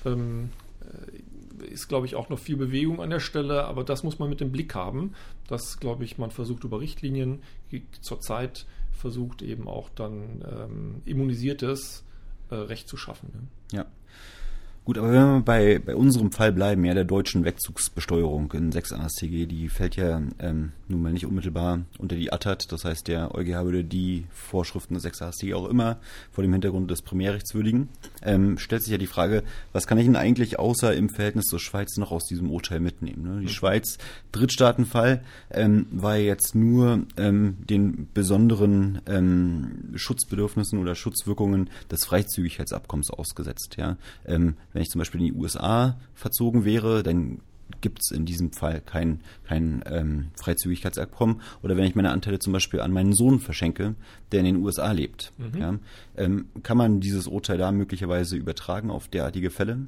[0.06, 0.50] ähm,
[0.82, 4.30] äh, ist, glaube ich, auch noch viel Bewegung an der Stelle, aber das muss man
[4.30, 5.14] mit dem Blick haben.
[5.48, 7.40] Das, glaube ich, man versucht über Richtlinien,
[8.02, 12.04] zurzeit versucht eben auch dann ähm, immunisiertes
[12.50, 13.30] äh, Recht zu schaffen.
[13.34, 13.78] Ne?
[13.78, 13.86] Ja.
[14.86, 18.94] Gut, aber wenn wir bei, bei unserem Fall bleiben, ja, der deutschen Wegzugsbesteuerung in 6
[18.94, 22.72] AStG, die fällt ja ähm, nun mal nicht unmittelbar unter die ATAT.
[22.72, 25.98] Das heißt, der EuGH würde die Vorschriften des 6 AStG auch immer
[26.32, 27.90] vor dem Hintergrund des Primärrechts würdigen.
[28.22, 31.60] Ähm, stellt sich ja die Frage, was kann ich denn eigentlich außer im Verhältnis zur
[31.60, 33.24] Schweiz noch aus diesem Urteil mitnehmen?
[33.24, 33.40] Ne?
[33.42, 33.50] Die mhm.
[33.50, 33.98] Schweiz,
[34.32, 43.76] Drittstaatenfall, ähm, war jetzt nur ähm, den besonderen ähm, Schutzbedürfnissen oder Schutzwirkungen des Freizügigkeitsabkommens ausgesetzt.
[43.78, 43.98] Ja?
[44.26, 47.40] Ähm, wenn ich zum Beispiel in die USA verzogen wäre, dann
[47.82, 51.42] gibt es in diesem Fall kein, kein ähm, Freizügigkeitsabkommen.
[51.62, 53.96] Oder wenn ich meine Anteile zum Beispiel an meinen Sohn verschenke,
[54.32, 55.60] der in den USA lebt, mhm.
[55.60, 55.80] ja,
[56.16, 59.88] ähm, kann man dieses Urteil da möglicherweise übertragen auf derartige Fälle?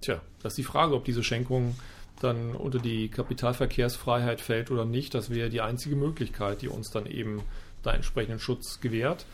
[0.00, 1.74] Tja, das ist die Frage, ob diese Schenkung
[2.20, 5.14] dann unter die Kapitalverkehrsfreiheit fällt oder nicht.
[5.14, 7.42] Das wäre die einzige Möglichkeit, die uns dann eben
[7.82, 9.26] da entsprechenden Schutz gewährt.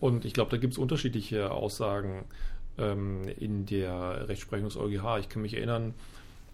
[0.00, 2.24] Und ich glaube, da gibt es unterschiedliche Aussagen
[2.78, 5.20] ähm, in der Rechtsprechung des EuGH.
[5.20, 5.94] Ich kann mich erinnern,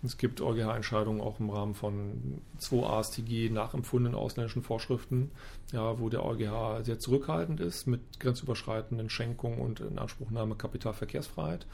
[0.03, 5.31] es gibt EuGH-Entscheidungen auch im Rahmen von 2 AStG nachempfundenen ausländischen Vorschriften,
[5.73, 11.67] ja, wo der EuGH sehr zurückhaltend ist mit grenzüberschreitenden Schenkungen und Inanspruchnahme Kapitalverkehrsfreiheit.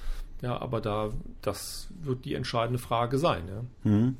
[0.43, 3.45] Ja, aber da, das wird die entscheidende Frage sein.
[3.49, 4.17] Ja, mhm.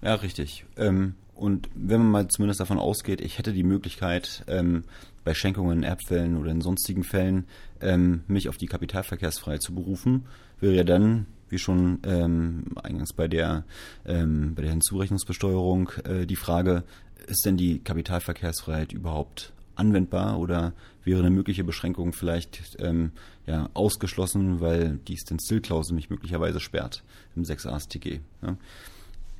[0.00, 0.64] ja richtig.
[0.76, 4.84] Ähm, und wenn man mal zumindest davon ausgeht, ich hätte die Möglichkeit, ähm,
[5.24, 7.46] bei Schenkungen Erbfällen oder in sonstigen Fällen
[7.80, 10.26] ähm, mich auf die Kapitalverkehrsfreiheit zu berufen,
[10.60, 13.64] wäre ja dann, wie schon ähm, eingangs bei der,
[14.04, 16.82] ähm, bei der Hinzurechnungsbesteuerung, äh, die Frage,
[17.28, 20.72] ist denn die Kapitalverkehrsfreiheit überhaupt anwendbar oder
[21.04, 23.12] wäre eine mögliche Beschränkung vielleicht ähm,
[23.46, 27.02] ja, ausgeschlossen, weil die Stand-Still-Klausel mich möglicherweise sperrt
[27.36, 28.20] im 6 AStG.
[28.42, 28.56] Ja?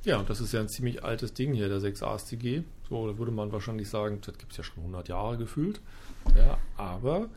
[0.03, 2.63] Ja, das ist ja ein ziemlich altes Ding hier, der 6 AStG.
[2.89, 5.81] So, da würde man wahrscheinlich sagen, das gibt es ja schon 100 Jahre gefühlt.
[6.37, 7.27] Ja, aber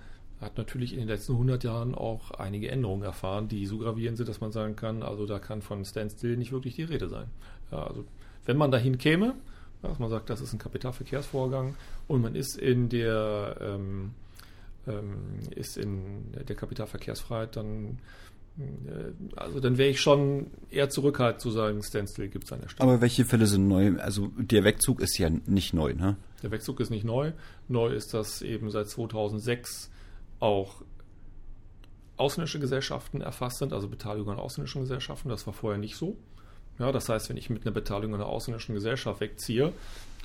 [0.40, 4.28] hat natürlich in den letzten 100 Jahren auch einige Änderungen erfahren, die so gravierend sind,
[4.28, 7.26] dass man sagen kann, also da kann von Standstill nicht wirklich die Rede sein.
[7.72, 8.04] Ja, also
[8.44, 9.34] wenn man dahin käme,
[9.82, 11.74] dass man sagt, das ist ein Kapitalverkehrsvorgang
[12.06, 14.12] und man ist in der ähm,
[14.86, 17.98] ähm, ist in der Kapitalverkehrsfreiheit, dann
[18.58, 22.68] äh, also dann wäre ich schon eher zurückhaltend zu sagen, Standstill gibt es an der
[22.68, 22.88] Stelle.
[22.88, 23.98] Aber welche Fälle sind neu?
[23.98, 26.16] Also der Wegzug ist ja nicht neu, ne?
[26.42, 27.32] Der Wegzug ist nicht neu.
[27.68, 29.90] Neu ist, dass eben seit 2006
[30.40, 30.82] auch
[32.16, 35.28] ausländische Gesellschaften erfasst sind, also Beteiligung an ausländischen Gesellschaften.
[35.28, 36.16] Das war vorher nicht so.
[36.78, 39.72] Ja, das heißt, wenn ich mit einer Beteiligung einer ausländischen Gesellschaft wegziehe,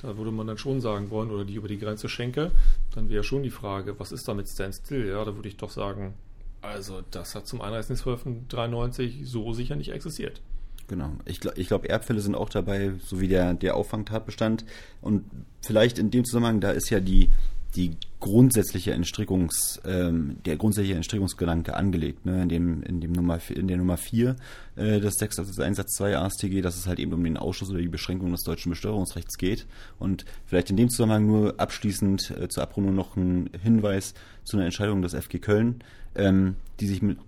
[0.02, 2.52] da würde man dann schon sagen wollen, oder die über die Grenze schenke,
[2.94, 5.08] dann wäre schon die Frage, was ist da mit Standstill?
[5.08, 6.14] Ja, da würde ich doch sagen,
[6.60, 10.40] also das hat zum 31.12.93 so sicher nicht existiert.
[10.88, 11.12] Genau.
[11.24, 14.64] Ich, ich glaube, Erbfälle sind auch dabei, so wie der, der Auffangtatbestand.
[15.00, 15.24] Und
[15.62, 17.30] vielleicht in dem Zusammenhang, da ist ja die,
[17.76, 23.68] die grundsätzliche Entstrickungs, ähm, der grundsätzliche Entstrickungsgedanke angelegt, ne, in dem, in dem Nummer, in
[23.68, 24.36] der Nummer 4
[24.76, 27.80] äh, des 6 also Einsatz 2 AStG, dass es halt eben um den Ausschuss oder
[27.80, 29.66] die Beschränkung des deutschen Besteuerungsrechts geht.
[29.98, 34.14] Und vielleicht in dem Zusammenhang nur abschließend äh, zur Abrundung noch ein Hinweis
[34.44, 35.82] zu einer Entscheidung des FG Köln,
[36.14, 37.18] ähm, die sich mit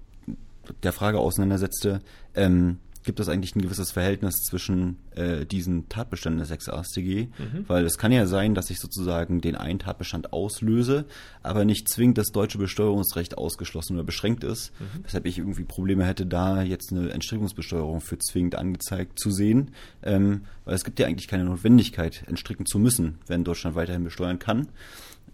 [0.83, 2.01] der Frage auseinandersetzte,
[2.35, 7.65] ähm, gibt es eigentlich ein gewisses Verhältnis zwischen äh, diesen Tatbeständen des 6 AStG, mhm.
[7.67, 11.07] weil es kann ja sein, dass ich sozusagen den einen Tatbestand auslöse,
[11.43, 15.05] aber nicht zwingend das deutsche Besteuerungsrecht ausgeschlossen oder beschränkt ist, mhm.
[15.05, 19.71] weshalb ich irgendwie Probleme hätte, da jetzt eine Entstrickungsbesteuerung für zwingend angezeigt zu sehen,
[20.03, 24.39] ähm, weil es gibt ja eigentlich keine Notwendigkeit, entstricken zu müssen, wenn Deutschland weiterhin besteuern
[24.39, 24.69] kann.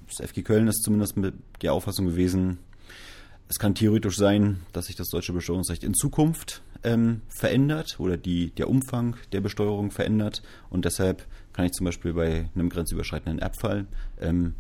[0.07, 2.59] Das FG Köln ist zumindest mit der Auffassung gewesen,
[3.49, 8.51] es kann theoretisch sein, dass sich das deutsche Besteuerungsrecht in Zukunft ähm, verändert oder die,
[8.51, 10.43] der Umfang der Besteuerung verändert.
[10.71, 13.87] Und deshalb kann ich zum Beispiel bei einem grenzüberschreitenden Erbfall
[14.21, 14.55] ähm,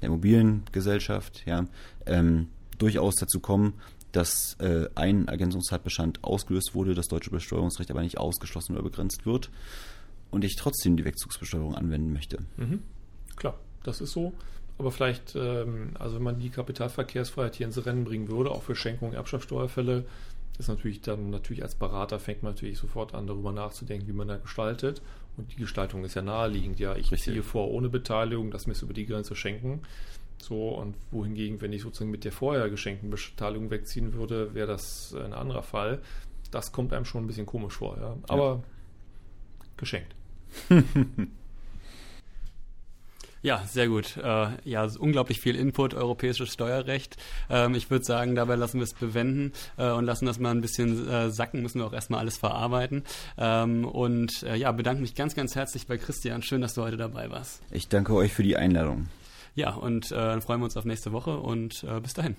[0.00, 1.64] der Immobiliengesellschaft ja,
[2.06, 2.48] ähm,
[2.78, 3.74] durchaus dazu kommen,
[4.12, 9.50] dass äh, ein Ergänzungstatbestand ausgelöst wurde, das deutsche Besteuerungsrecht aber nicht ausgeschlossen oder begrenzt wird
[10.30, 12.38] und ich trotzdem die Wegzugsbesteuerung anwenden möchte.
[12.56, 12.82] Mhm.
[13.36, 14.32] Klar, das ist so.
[14.78, 18.74] Aber vielleicht, ähm, also wenn man die Kapitalverkehrsfreiheit hier ins Rennen bringen würde, auch für
[18.74, 20.04] Schenkungen, Erbschaftssteuerfälle,
[20.58, 24.28] ist natürlich dann natürlich als Berater fängt man natürlich sofort an, darüber nachzudenken, wie man
[24.28, 25.02] da gestaltet.
[25.36, 26.78] Und die Gestaltung ist ja naheliegend.
[26.78, 27.22] Ja, ich Richtig.
[27.22, 29.82] ziehe vor ohne Beteiligung, das mir über die Grenze schenken.
[30.38, 35.14] So, und wohingegen, wenn ich sozusagen mit der vorher geschenkten Beteiligung wegziehen würde, wäre das
[35.14, 36.00] ein anderer Fall.
[36.50, 38.16] Das kommt einem schon ein bisschen komisch vor, ja.
[38.28, 38.62] Aber ja.
[39.76, 40.14] geschenkt.
[43.44, 44.16] Ja, sehr gut.
[44.16, 47.18] Äh, ja, unglaublich viel Input, europäisches Steuerrecht.
[47.50, 50.62] Ähm, ich würde sagen, dabei lassen wir es bewenden äh, und lassen das mal ein
[50.62, 53.04] bisschen äh, sacken, müssen wir auch erstmal alles verarbeiten.
[53.36, 56.42] Ähm, und äh, ja, bedanke mich ganz, ganz herzlich bei Christian.
[56.42, 57.60] Schön, dass du heute dabei warst.
[57.70, 59.10] Ich danke euch für die Einladung.
[59.54, 62.36] Ja, und äh, dann freuen wir uns auf nächste Woche und äh, bis dahin.